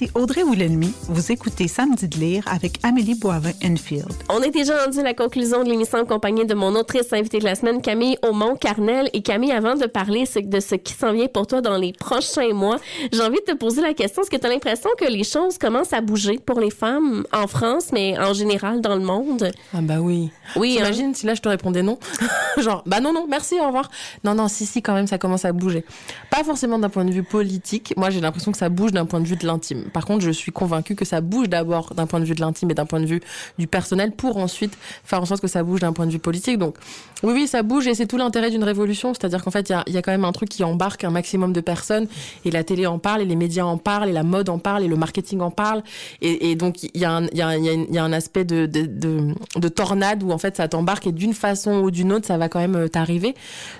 [0.00, 0.94] Ici Audrey Woulennemi.
[1.08, 4.10] Vous écoutez Samedi de lire avec Amélie Boivin-Enfield.
[4.30, 7.38] On est déjà rendu à la conclusion de l'émission en compagnie de mon autrice invitée
[7.38, 9.10] de la semaine, Camille Aumont-Carnel.
[9.12, 12.54] Et Camille, avant de parler de ce qui s'en vient pour toi dans les prochains
[12.54, 12.78] mois,
[13.12, 15.58] j'ai envie de te poser la question, est-ce que tu as l'impression que les choses
[15.58, 19.50] commencent à bouger pour les femmes en France, mais en général dans le monde?
[19.74, 20.30] Ah bah oui.
[20.56, 20.84] Oui, hein.
[20.84, 21.98] T'imagines si là je te répondais non?
[22.56, 23.90] Genre, bah non, non, merci, au revoir.
[24.24, 25.84] Non, non, si, si, quand même, ça commence à bouger.
[26.30, 27.94] Pas forcément d'un point de vue politique.
[27.96, 29.89] Moi, j'ai l'impression que ça bouge d'un point de vue de l'intime.
[29.90, 32.70] Par contre, je suis convaincue que ça bouge d'abord d'un point de vue de l'intime
[32.70, 33.20] et d'un point de vue
[33.58, 36.58] du personnel pour ensuite faire en sorte que ça bouge d'un point de vue politique.
[36.58, 36.76] Donc,
[37.22, 39.12] oui, oui, ça bouge et c'est tout l'intérêt d'une révolution.
[39.12, 41.60] C'est-à-dire qu'en fait, il y a, quand même un truc qui embarque un maximum de
[41.60, 42.06] personnes
[42.44, 44.84] et la télé en parle et les médias en parlent et la mode en parle
[44.84, 45.82] et le marketing en parle.
[46.22, 51.12] Et, donc, il y, a un- aspect de tornade où en fait ça t'embarque et
[51.12, 53.34] d'une façon ou d'une autre, ça va quand même euh, t'arriver.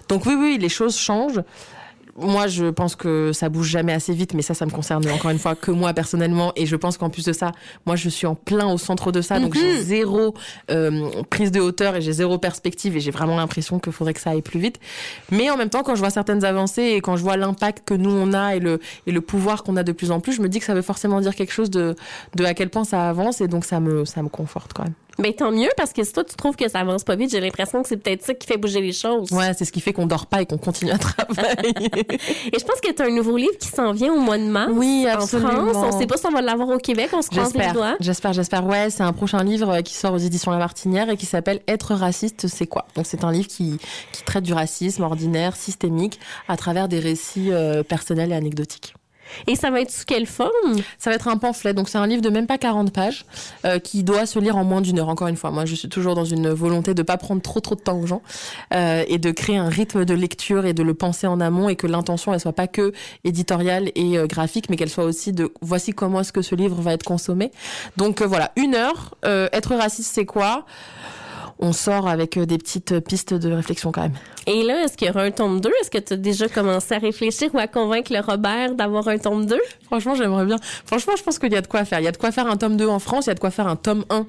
[0.08, 1.42] Donc oui, oui, les choses changent.
[2.16, 5.30] Moi, je pense que ça bouge jamais assez vite, mais ça, ça me concerne encore
[5.30, 6.52] une fois que moi personnellement.
[6.56, 7.52] Et je pense qu'en plus de ça,
[7.86, 9.60] moi, je suis en plein au centre de ça, donc Mhm.
[9.60, 10.34] j'ai zéro
[10.70, 14.20] euh, prise de hauteur et j'ai zéro perspective et j'ai vraiment l'impression qu'il faudrait que
[14.20, 14.78] ça aille plus vite.
[15.30, 17.94] Mais en même temps, quand je vois certaines avancées et quand je vois l'impact que
[17.94, 20.42] nous on a et le et le pouvoir qu'on a de plus en plus, je
[20.42, 21.94] me dis que ça veut forcément dire quelque chose de
[22.34, 24.94] de à quel point ça avance et donc ça me ça me conforte quand même.
[25.20, 27.40] Ben tant mieux parce que si toi tu trouves que ça avance pas vite, j'ai
[27.40, 29.30] l'impression que c'est peut-être ça qui fait bouger les choses.
[29.32, 31.90] Ouais, c'est ce qui fait qu'on dort pas et qu'on continue à travailler.
[32.52, 34.44] Et je pense que tu as un nouveau livre qui s'en vient au mois de
[34.44, 35.72] mars Oui, en absolument.
[35.72, 35.94] France.
[35.94, 37.96] On sait pas si on va l'avoir au Québec, on se croise les doigts.
[38.00, 38.66] j'espère, j'espère.
[38.66, 41.94] Ouais, c'est un prochain livre qui sort aux éditions La Martinière et qui s'appelle Être
[41.94, 42.86] raciste, c'est quoi?
[42.96, 43.78] Donc c'est un livre qui,
[44.12, 46.18] qui traite du racisme ordinaire, systémique,
[46.48, 48.94] à travers des récits euh, personnels et anecdotiques.
[49.46, 50.50] Et ça va être sous quelle forme?
[50.98, 53.24] Ça va être un pamphlet, donc c'est un livre de même pas 40 pages
[53.64, 55.08] euh, qui doit se lire en moins d'une heure.
[55.08, 57.74] Encore une fois, moi je suis toujours dans une volonté de pas prendre trop trop
[57.74, 58.22] de temps aux gens
[58.74, 61.76] euh, et de créer un rythme de lecture et de le penser en amont et
[61.76, 62.92] que l'intention elle soit pas que
[63.24, 66.80] éditoriale et euh, graphique, mais qu'elle soit aussi de voici comment est-ce que ce livre
[66.80, 67.50] va être consommé.
[67.96, 69.16] Donc euh, voilà, une heure.
[69.24, 70.64] Euh, être raciste, c'est quoi?
[71.60, 74.14] On sort avec euh, des petites pistes de réflexion quand même.
[74.46, 75.70] Et là, est-ce qu'il y aura un tome 2?
[75.80, 79.18] Est-ce que tu as déjà commencé à réfléchir ou à convaincre le Robert d'avoir un
[79.18, 79.58] tome 2?
[79.84, 80.56] Franchement, j'aimerais bien.
[80.86, 82.00] Franchement, je pense qu'il y a de quoi faire.
[82.00, 83.40] Il y a de quoi faire un tome 2 en France, il y a de
[83.40, 84.26] quoi faire un tome 1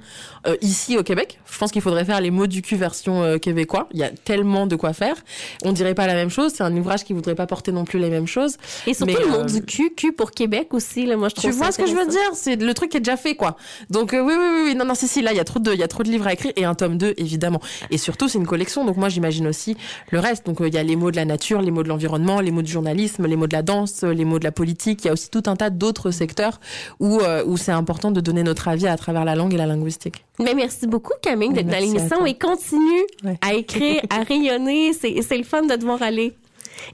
[0.47, 1.39] euh, ici au Québec.
[1.51, 3.87] Je pense qu'il faudrait faire les mots du cul version euh, québécois.
[3.93, 5.15] Il y a tellement de quoi faire.
[5.63, 6.53] On dirait pas la même chose.
[6.55, 8.57] C'est un ouvrage qui voudrait pas porter non plus les mêmes choses.
[8.87, 11.05] Et surtout Mais, le mot euh, du cul, cul pour Québec aussi.
[11.05, 12.19] Là, moi, je trouve Tu vois ce que je veux dire?
[12.33, 13.57] C'est le truc qui est déjà fait, quoi.
[13.89, 14.75] Donc euh, oui, oui, oui, oui.
[14.75, 15.21] Non, non, si, si.
[15.21, 16.65] Là, il y a trop de, il y a trop de livres à écrire et
[16.65, 17.61] un tome 2, évidemment.
[17.89, 18.83] Et surtout, c'est une collection.
[18.83, 19.77] Donc moi, j'imagine aussi
[20.09, 20.45] le reste.
[20.45, 22.51] Donc euh, il y a les mots de la nature, les mots de l'environnement, les
[22.51, 25.03] mots du journalisme, les mots de la danse, euh, les mots de la politique.
[25.03, 26.59] Il y a aussi tout un tas d'autres secteurs
[26.99, 29.65] où euh, où c'est important de donner notre avis à travers la langue et la
[29.67, 30.25] linguistique.
[30.39, 33.05] Mais merci beaucoup, Camille, d'être dans l'émission et continue
[33.41, 34.93] à écrire, à rayonner.
[34.93, 36.33] C'est le fun de te voir aller.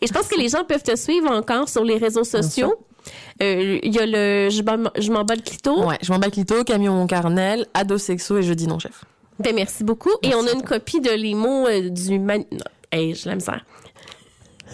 [0.02, 2.76] Et je pense que les gens peuvent te suivre encore sur les réseaux sociaux.
[3.42, 4.62] Euh, Il y a le Je
[5.12, 5.86] m'en- bats le clito.
[5.86, 9.06] Ouais, je m'en bats clito, camion carnel, ado sexo et je dis non, chef.
[9.40, 10.12] Ben, merci beaucoup.
[10.24, 12.20] Et on a une copie de l'IMO euh, du...
[12.20, 12.44] Man...
[12.52, 12.60] Non,
[12.92, 13.64] hey, j'ai la misère.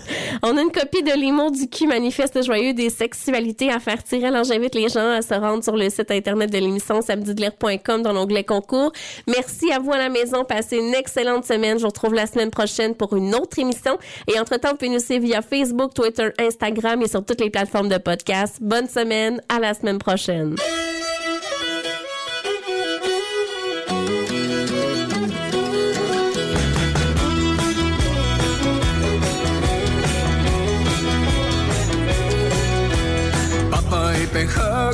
[0.44, 4.28] On a une copie de l'IMO du cul manifeste joyeux des sexualités à faire tirer.
[4.28, 8.14] Alors, j'invite les gens à se rendre sur le site internet de l'émission samedidelair.com dans
[8.14, 8.92] l'onglet concours.
[9.28, 10.44] Merci à vous à la maison.
[10.44, 11.78] Passez une excellente semaine.
[11.78, 13.98] Je vous retrouve la semaine prochaine pour une autre émission.
[14.28, 17.90] Et entre-temps, vous pouvez nous suivre via Facebook, Twitter, Instagram et sur toutes les plateformes
[17.90, 18.58] de podcast.
[18.62, 19.42] Bonne semaine.
[19.50, 20.56] À la semaine prochaine.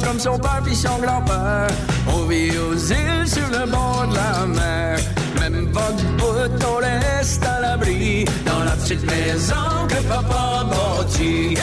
[0.10, 1.68] Comme son père puis son grand-père.
[2.08, 5.00] On vit aux îles sur le bord de la mer.
[5.40, 10.64] Même pas de bout, on reste à l'abri dans la petite maison que papa a
[10.64, 11.56] bâtie.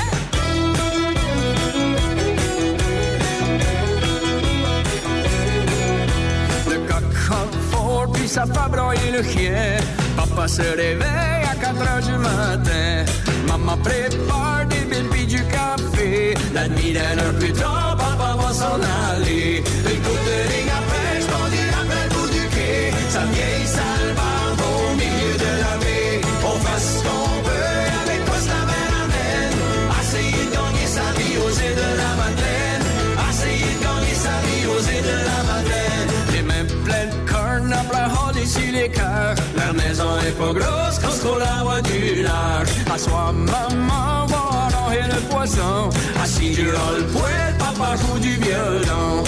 [6.70, 9.76] Le coq fort puis ça fait broyer le chien.
[10.16, 13.12] Papa se réveille à 4 heures du matin.
[13.48, 16.34] Maman prépare des billes du café.
[16.54, 17.95] La nuit d'une heure plus tard,
[18.36, 18.78] va s'en
[19.10, 19.62] aller.
[19.92, 22.92] Une coupe de ligne à pêche, pendu après bout du quai.
[23.08, 26.20] Sa vieille salle barbe au milieu de la baie.
[26.44, 29.56] On fait ce qu'on peut avec quoi la mer amène.
[30.00, 32.84] Essayer de gagner sa vie aux de la Madeleine.
[33.30, 36.08] Essayer de gagner sa vie aux de la Madeleine.
[36.32, 39.36] Les mains pleines de cornes à haut ici les cœurs.
[39.56, 42.70] La maison est pas grosse quand on la voit du large.
[42.92, 45.90] À soi, maman va arranger le poisson.
[46.22, 49.24] Assis durant le poêle, papa joue du violon.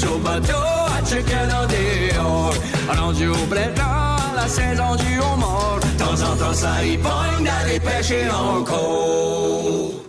[0.00, 2.54] Y'en a du chaud bateau à checker dans dehors.
[2.88, 5.80] Rendu au à la saison du homard.
[5.80, 9.99] De temps en temps, ça y pogne d'aller pêcher encore.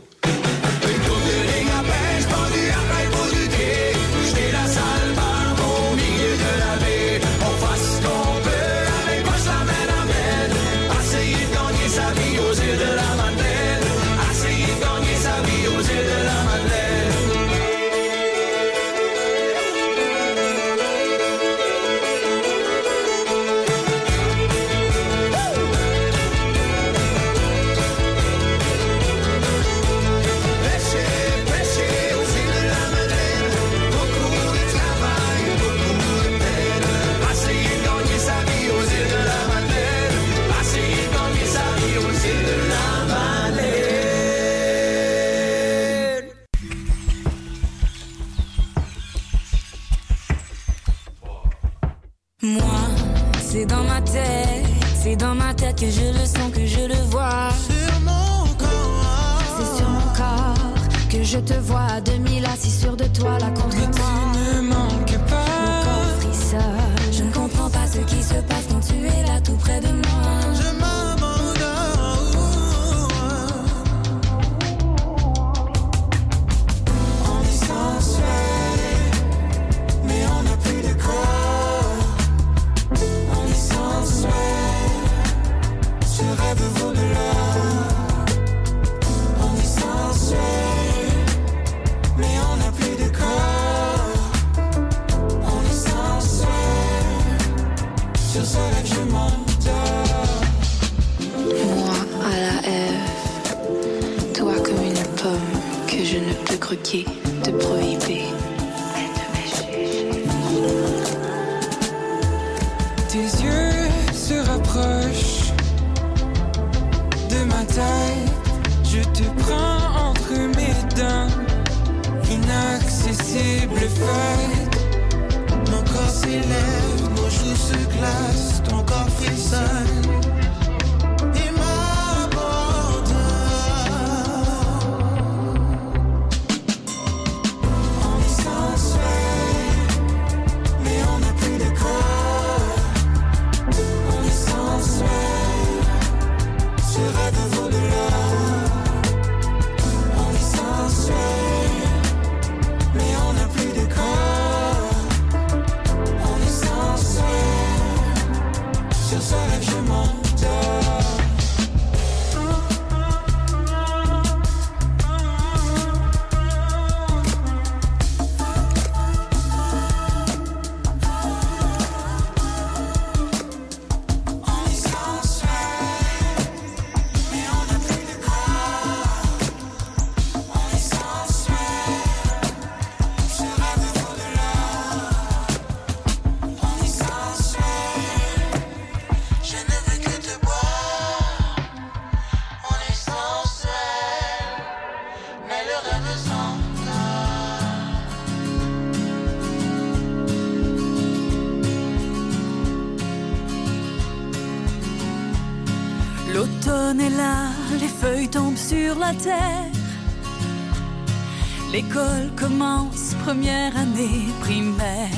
[211.73, 215.09] L'école commence, première année primaire.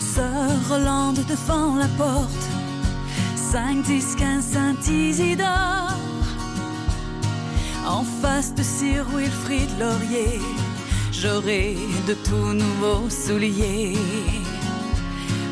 [0.00, 2.46] Sœur Rolande devant la porte,
[3.36, 5.94] 5, 10, 15, Saint-Isidore.
[7.86, 10.40] En face de Sir Wilfrid Laurier,
[11.12, 11.76] j'aurai
[12.08, 13.96] de tout nouveaux souliers.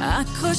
[0.03, 0.57] Accrochés